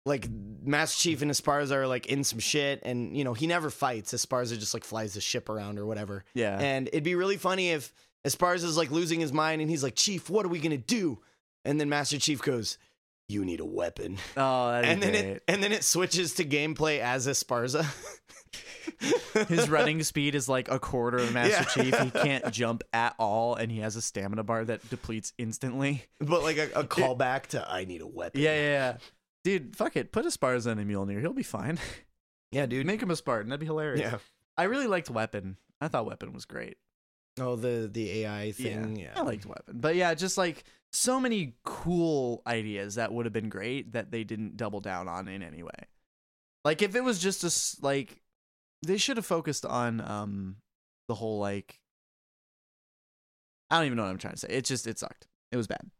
[0.04, 0.28] like
[0.62, 4.12] Master Chief and Esparza are like in some shit, and you know he never fights.
[4.12, 6.24] Esparza just like flies the ship around or whatever.
[6.34, 7.92] yeah, And it'd be really funny if
[8.26, 11.18] Esparza's like losing his mind and he's like, Chief, what are we gonna do?
[11.64, 12.78] And then Master Chief goes,
[13.28, 14.18] You need a weapon.
[14.36, 15.24] oh, and then great.
[15.24, 17.84] it and then it switches to gameplay as Esparza.
[19.48, 21.50] His running speed is like a quarter of Master
[21.82, 21.90] Yeah.
[21.90, 21.98] Chief.
[22.00, 26.04] He can't jump at all, and he has a stamina bar that depletes instantly.
[26.20, 28.40] but like a, a callback to I need a weapon.
[28.40, 28.96] Yeah, yeah, yeah.
[29.44, 30.12] Dude, fuck it.
[30.12, 31.20] Put a Sparza in a Mjolnir.
[31.20, 31.78] He'll be fine.
[32.50, 32.86] Yeah, dude.
[32.86, 33.50] Make him a Spartan.
[33.50, 34.00] That'd be hilarious.
[34.00, 34.18] Yeah.
[34.56, 35.56] I really liked Weapon.
[35.80, 36.76] I thought Weapon was great.
[37.40, 38.96] Oh, the the AI thing.
[38.96, 39.12] Yeah.
[39.14, 39.76] I liked Weapon.
[39.80, 44.24] But yeah, just like so many cool ideas that would have been great that they
[44.24, 45.70] didn't double down on in any way.
[46.64, 48.20] Like if it was just a like
[48.82, 50.56] they should have focused on um
[51.08, 51.80] the whole like
[53.70, 54.48] I don't even know what I'm trying to say.
[54.48, 55.26] It just it sucked.
[55.52, 55.90] It was bad.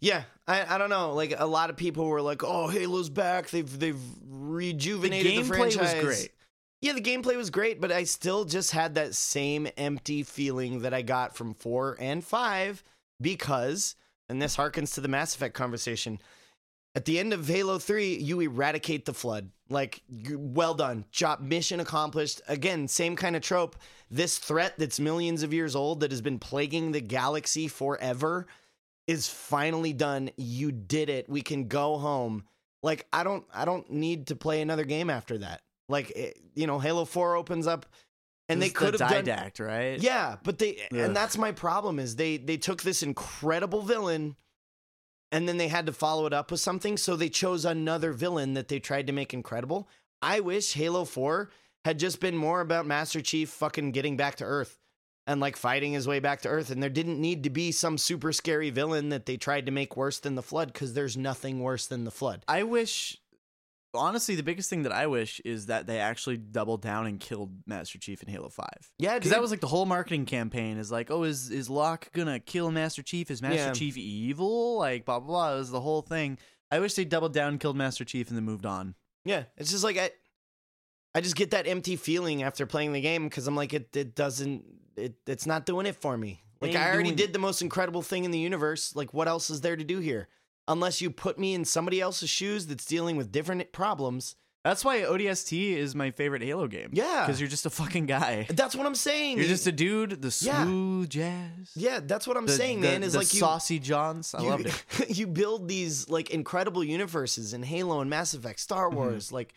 [0.00, 1.12] Yeah, I, I don't know.
[1.12, 3.50] Like a lot of people were like, "Oh, Halo's back.
[3.50, 6.32] They've they've rejuvenated the, gameplay was franchise." great.
[6.80, 10.92] Yeah, the gameplay was great, but I still just had that same empty feeling that
[10.92, 12.82] I got from four and five
[13.20, 13.94] because,
[14.28, 16.18] and this harkens to the Mass Effect conversation.
[16.94, 19.50] At the end of Halo 3, you eradicate the flood.
[19.70, 21.06] Like, well done.
[21.10, 22.42] Job, mission accomplished.
[22.48, 23.76] Again, same kind of trope.
[24.10, 28.46] This threat that's millions of years old that has been plaguing the galaxy forever
[29.06, 30.30] is finally done.
[30.36, 31.30] You did it.
[31.30, 32.44] We can go home.
[32.82, 35.62] Like, I don't, I don't need to play another game after that.
[35.88, 37.86] Like, it, you know, Halo 4 opens up
[38.50, 39.98] and they could the have done didact, right?
[40.00, 40.98] yeah, but they Ugh.
[40.98, 44.36] and that's my problem is they they took this incredible villain
[45.32, 48.52] and then they had to follow it up with something, so they chose another villain
[48.54, 49.88] that they tried to make incredible.
[50.20, 51.50] I wish Halo 4
[51.84, 54.78] had just been more about Master Chief fucking getting back to Earth
[55.26, 57.96] and like fighting his way back to Earth and there didn't need to be some
[57.96, 61.60] super scary villain that they tried to make worse than the flood cuz there's nothing
[61.60, 62.44] worse than the flood.
[62.46, 63.18] I wish
[63.94, 67.52] honestly the biggest thing that I wish is that they actually doubled down and killed
[67.66, 68.66] Master Chief in Halo 5.
[68.98, 72.10] Yeah, Because that was like the whole marketing campaign is like, oh, is is Locke
[72.12, 73.30] gonna kill Master Chief?
[73.30, 73.72] Is Master Yeah.
[73.72, 74.78] Chief evil?
[74.78, 75.54] Like blah blah blah.
[75.54, 76.38] It was the whole thing.
[76.70, 78.94] I wish they doubled down, killed Master Chief, and then moved on.
[79.24, 80.10] Yeah, it's just like I,
[81.14, 83.94] I just get that empty feeling after playing the game because I'm like it.
[83.94, 84.64] It doesn't.
[84.96, 86.42] It it's not doing it for me.
[86.60, 88.94] Like I already doing- did the most incredible thing in the universe.
[88.96, 90.28] Like what else is there to do here?
[90.68, 94.36] Unless you put me in somebody else's shoes that's dealing with different problems.
[94.64, 96.90] That's why ODST is my favorite Halo game.
[96.92, 97.24] Yeah.
[97.26, 98.46] because you're just a fucking guy.
[98.48, 99.38] That's what I'm saying.
[99.38, 100.22] You're just a dude.
[100.22, 100.62] The Yeah.
[100.62, 101.72] smooth jazz.
[101.74, 101.98] yeah.
[102.00, 103.02] That's what I'm The, saying, the- man.
[103.02, 103.40] Is the like you.
[103.40, 104.34] saucy Johns.
[104.36, 105.10] I you, loved it.
[105.18, 108.96] you build these like incredible universes in Halo and Mass Effect, Star Mm-hmm.
[108.98, 109.52] Wars, like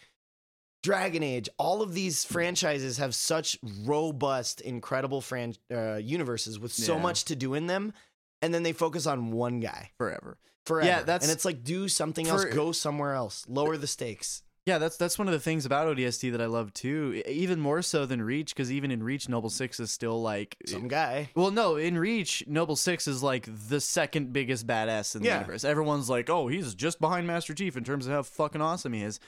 [0.82, 1.50] Dragon Age.
[1.60, 7.02] All of these franchises have such robust, incredible fran- uh, universes with so Yeah.
[7.04, 7.94] much to do in them,
[8.42, 9.92] and then they focus on one guy.
[10.00, 10.40] forever.
[10.66, 10.88] Forever.
[10.88, 14.42] Yeah, that's- and it's like do something else, go somewhere else, lower the stakes.
[14.66, 17.22] Yeah, that's that's one of the things about ODST that I love too.
[17.28, 20.58] Even more so than Reach, because even in Reach, Noble Six is still like.
[20.68, 21.30] Eh, Some guy.
[21.36, 25.36] Well, no, in Reach, Noble Six is like the second biggest badass in the Yeah.
[25.42, 25.64] universe.
[25.64, 29.04] Everyone's like, "Oh, he's just behind Master Chief in terms of how fucking awesome he
[29.04, 29.20] is."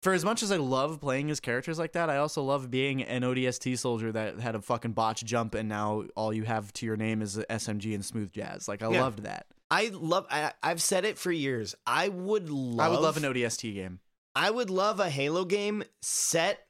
[0.00, 3.02] For as much as I love playing as characters like that, I also love being
[3.02, 6.86] an ODST soldier that had a fucking botch jump, and now all you have to
[6.86, 8.68] your name is SMG and smooth jazz.
[8.68, 9.02] Like I Yeah.
[9.02, 9.46] loved that.
[9.70, 10.26] I love.
[10.30, 11.74] I, I've said it for years.
[11.86, 12.80] I would love.
[12.80, 14.00] I would love an ODST game.
[14.34, 16.66] I would love a Halo game set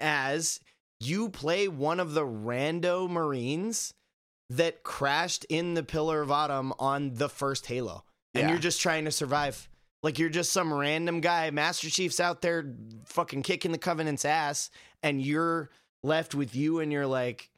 [0.00, 0.60] as
[1.00, 3.94] you play one of the rando Marines
[4.50, 8.04] that crashed in the Pillar of Autumn on the first Halo.
[8.34, 8.50] And Yeah.
[8.50, 9.68] you're just trying to survive.
[10.02, 11.50] Like you're just some random guy.
[11.50, 12.72] Master Chief's out there
[13.06, 14.70] fucking kicking the Covenant's ass,
[15.02, 15.70] and you're
[16.04, 17.50] left with you and your like,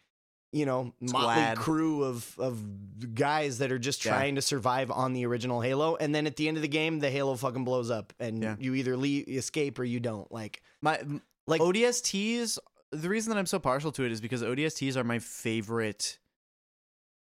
[0.53, 1.09] you know, motley
[1.43, 1.57] Squad.
[1.59, 4.13] crew of of guys that are just Yeah.
[4.13, 5.97] trying to survive on the original Halo.
[5.97, 8.57] And then at the end of the game, the Halo fucking blows up, and Yeah.
[8.59, 10.31] you either leave, escape or you don't.
[10.33, 11.01] Like, My
[11.47, 12.59] like ODSTs.
[12.93, 16.19] The reason that I'm so partial to it is because ODSTs are my favorite.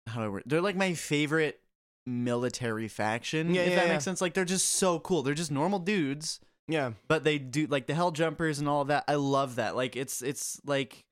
[0.07, 0.43] How do I word?
[0.47, 1.61] They're like my favorite
[2.07, 3.53] military faction.
[3.53, 4.21] Yeah, if yeah, that makes sense.
[4.21, 5.21] Like they're just so cool.
[5.21, 8.87] They're just normal dudes, yeah, but they do like the hell jumpers and all of
[8.87, 9.03] that.
[9.07, 9.75] I love that.
[9.75, 11.05] Like it's it's like.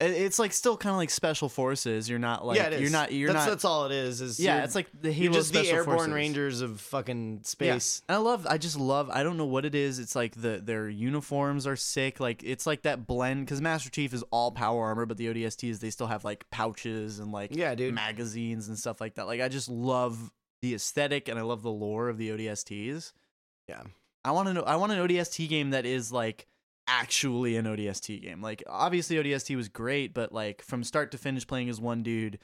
[0.00, 2.08] It- It's like still kind of like special forces.
[2.08, 2.80] You're not like yeah, it is.
[2.82, 4.20] you're not you're that's, not That's all it is.
[4.20, 4.62] Is yeah.
[4.64, 6.12] It's like the you're Halo just the airborne forces.
[6.14, 7.42] rangers of fucking Yeah.
[7.44, 8.02] space.
[8.08, 9.98] And I love I just love I don't know what it is.
[9.98, 12.20] It's like the their uniforms are sick.
[12.20, 15.80] Like it's like that blend cuz Master Chief is all power armor but the ODSTs
[15.80, 17.94] they still have like pouches and like Yeah, dude.
[17.94, 19.26] magazines and stuff like that.
[19.26, 20.30] Like I just love
[20.62, 23.12] the aesthetic and I love the lore of the ODSTs.
[23.68, 23.82] Yeah.
[24.24, 26.46] I want to know I want an ODST game that is like
[26.88, 28.42] actually an ODST game.
[28.42, 32.38] Like obviously ODST was great, but like from start to finish playing as one dude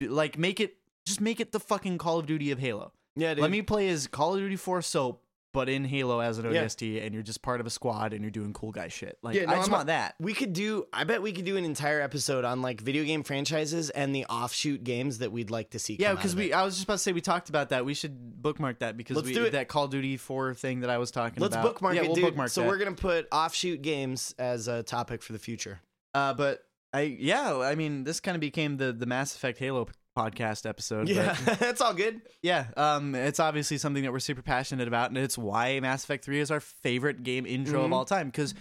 [0.00, 0.76] like make it
[1.06, 2.92] just make it the fucking Call of Duty of Halo.
[3.16, 3.42] Yeah, dude.
[3.42, 5.22] Let me play as Call of Duty 4 Soap,
[5.58, 6.62] but in Halo as an Yeah.
[6.62, 9.18] ODST, and you're just part of a squad and you're doing cool guy shit.
[9.22, 10.14] Like Yeah, no, I just I'm a- want that.
[10.20, 10.86] We could do.
[10.92, 14.24] I bet we could do an entire episode on like video game franchises and the
[14.26, 15.96] offshoot games that we'd like to see.
[15.98, 16.52] Yeah, because we.
[16.52, 17.84] I was just about to say we talked about that.
[17.84, 19.50] We should bookmark that because Let's we do it.
[19.52, 21.50] that Call of Duty 4 thing that I was talking about.
[21.52, 22.24] let's bookmark yeah, it, we'll dude.
[22.26, 22.68] bookmark so that.
[22.68, 25.80] we're gonna put offshoot games as a topic for the future.
[26.14, 26.62] uh but
[26.92, 31.08] I yeah, I mean this kind of became the the Mass Effect Halo podcast episode.
[31.08, 32.20] Yeah, that's all good.
[32.42, 36.24] Yeah, um, it's obviously something that we're super passionate about, and it's why Mass Effect
[36.24, 37.94] Three is our favorite game intro of Mhm.
[37.94, 38.26] all time.
[38.28, 38.54] Because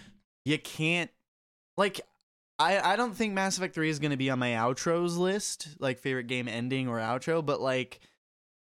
[0.46, 1.10] you can't,
[1.78, 2.02] like,
[2.60, 5.70] I I don't think Mass Effect Three is going to be on my outros list,
[5.80, 7.46] like favorite game ending or outro.
[7.46, 8.00] But like,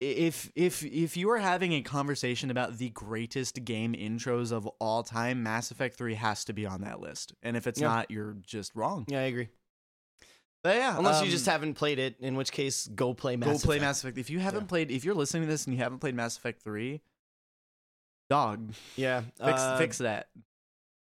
[0.01, 5.03] if if if you are having a conversation about the greatest game intros of all
[5.03, 7.33] time, Mass Effect Three has to be on that list.
[7.43, 7.87] And if it's Yeah.
[7.87, 9.05] not, you're just wrong.
[9.07, 9.49] Yeah, I agree.
[10.65, 13.49] But yeah, Unless you um, just haven't played it, in which case go play Mass.
[13.49, 13.61] Effect.
[13.61, 14.17] Go play Mass Effect.
[14.17, 14.67] If you haven't Yeah.
[14.67, 17.01] played, if you're listening to this and you haven't played Mass Effect Three,
[18.31, 20.29] dog, Yeah, fix uh, fix that.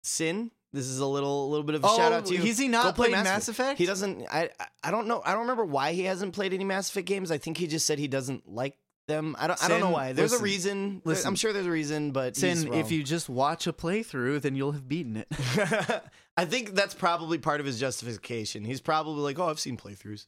[0.01, 0.49] Sin.
[0.73, 2.41] This is a little little bit of a shout out to you.
[2.41, 3.77] Has he not play played Mass, Effect?
[3.77, 4.25] He doesn't.
[4.31, 4.49] I-
[4.83, 5.21] I don't know.
[5.23, 7.29] I don't remember why he hasn't played any Mass Effect games.
[7.29, 8.79] I think he just said he doesn't like
[9.11, 9.35] them.
[9.37, 9.63] I don't.
[9.63, 10.13] I don't know why.
[10.13, 11.01] There's listen, a reason.
[11.03, 11.27] listen.
[11.27, 14.71] I'm sure there's a reason, but Sin, if you just watch a playthrough, then you'll
[14.71, 15.27] have beaten it.
[16.37, 18.63] I think that's probably part of his justification.
[18.65, 20.27] He's probably like, "Oh, I've seen playthroughs."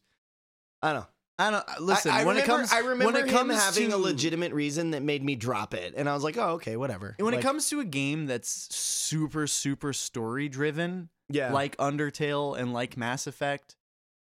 [0.81, 1.07] I don't know.
[1.39, 2.11] I don't uh, listen.
[2.11, 3.97] I, I when remember, it comes, I remember when it him comes having to, a
[3.97, 7.33] legitimate reason that made me drop it, and I was like, "Oh, okay, whatever." When
[7.33, 12.71] Like, it comes to a game that's super super story driven, yeah, like Undertale and
[12.71, 13.75] like Mass Effect,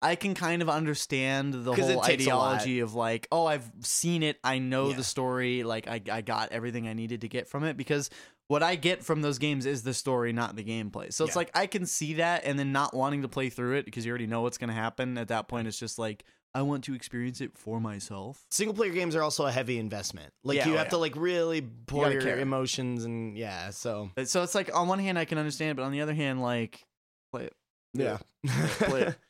[0.06, 2.10] I can kind of understand the whole takes a lot.
[2.54, 4.98] ideology of like, oh, I've seen it, I know Yeah.
[4.98, 8.10] the story, like I I got everything I needed to get from it because
[8.48, 11.12] what I get from those games is the story, not the gameplay.
[11.12, 13.86] So it's like I can see that and then not wanting to play through it
[13.86, 15.18] because you already know what's going to happen.
[15.18, 16.24] At that point, it's just like
[16.54, 18.46] I want to experience it for myself.
[18.52, 20.32] single player games are also a heavy investment.
[20.44, 20.90] Like Yeah, you oh, have yeah.
[20.92, 22.40] to like really pour gotta your care.
[22.40, 23.72] emotions and yeah.
[23.72, 26.42] So So it's like on one hand I can understand, but on the other hand,
[26.42, 26.86] like
[27.34, 27.54] play it.
[27.96, 29.16] yeah, Play it.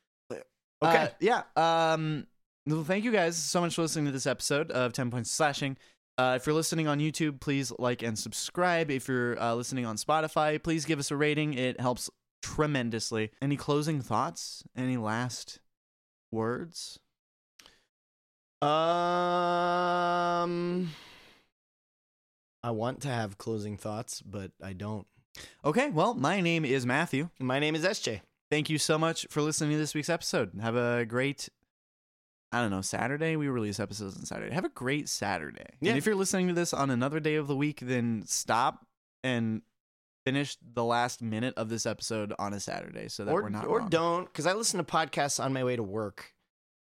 [0.83, 1.03] Okay.
[1.03, 1.43] Uh, yeah.
[1.55, 2.27] Um.
[2.67, 5.77] Well, thank you guys so much for listening to this episode of Ten Points Slashing.
[6.17, 8.89] Uh, if you're listening on YouTube, please like and subscribe.
[8.89, 11.53] If you're uh, listening on Spotify, please give us a rating.
[11.53, 12.09] It helps
[12.41, 13.31] tremendously.
[13.41, 14.63] Any closing thoughts?
[14.75, 15.59] Any last
[16.31, 16.99] words?
[18.61, 18.69] um,
[22.63, 25.05] I want to have closing thoughts, but I don't.
[25.63, 25.89] Okay.
[25.89, 27.29] Well, my name is Matthew.
[27.39, 28.21] My name is SJ.
[28.55, 30.51] Thank you so much for listening to this week's episode.
[30.61, 31.49] Have a great.
[32.53, 33.35] I don't know, Saturday?
[33.35, 34.53] We release episodes on Saturday.
[34.55, 35.65] Have a great Saturday.
[35.81, 35.89] Yeah.
[35.89, 38.85] And if you're listening to this on another day of the week, then stop
[39.25, 39.61] and
[40.25, 43.65] finish the last minute of this episode on a Saturday so that or we're not
[43.67, 43.89] or wrong.
[43.89, 46.31] don't because I listen to podcasts on my way to work.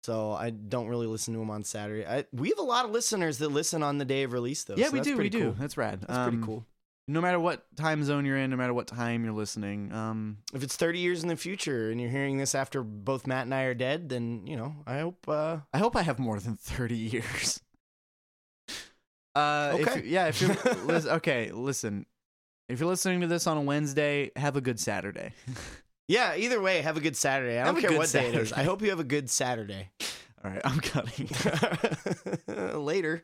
[0.03, 2.05] So I don't really listen to them on Saturday.
[2.05, 4.75] I, we have a lot of listeners that listen on the day of release, though.
[4.77, 5.17] yeah, so we do.
[5.17, 5.45] We do.
[5.45, 5.55] Cool.
[5.57, 6.01] That's rad.
[6.01, 6.63] That's Um, pretty cool.
[7.07, 9.91] No matter what time zone you're in, no matter what time you're listening.
[9.93, 13.43] Um, If it's 30 years in the future and you're hearing this after both Matt
[13.43, 15.27] and I are dead, then you know I hope.
[15.27, 17.59] Uh, I hope I have more than 30 years.
[19.35, 19.99] Uh, if Okay.
[19.99, 20.27] you- yeah.
[20.27, 20.55] If you're
[20.85, 22.05] lis- okay, listen.
[22.69, 25.33] If you're listening to this on a Wednesday, have a good Saturday.
[26.07, 26.37] yeah.
[26.37, 27.59] Either way, have a good Saturday.
[27.59, 28.53] I Have don't care what day it is.
[28.53, 29.89] I hope you have a good Saturday.
[30.41, 31.27] All right, I'm cutting.
[32.81, 33.23] Later.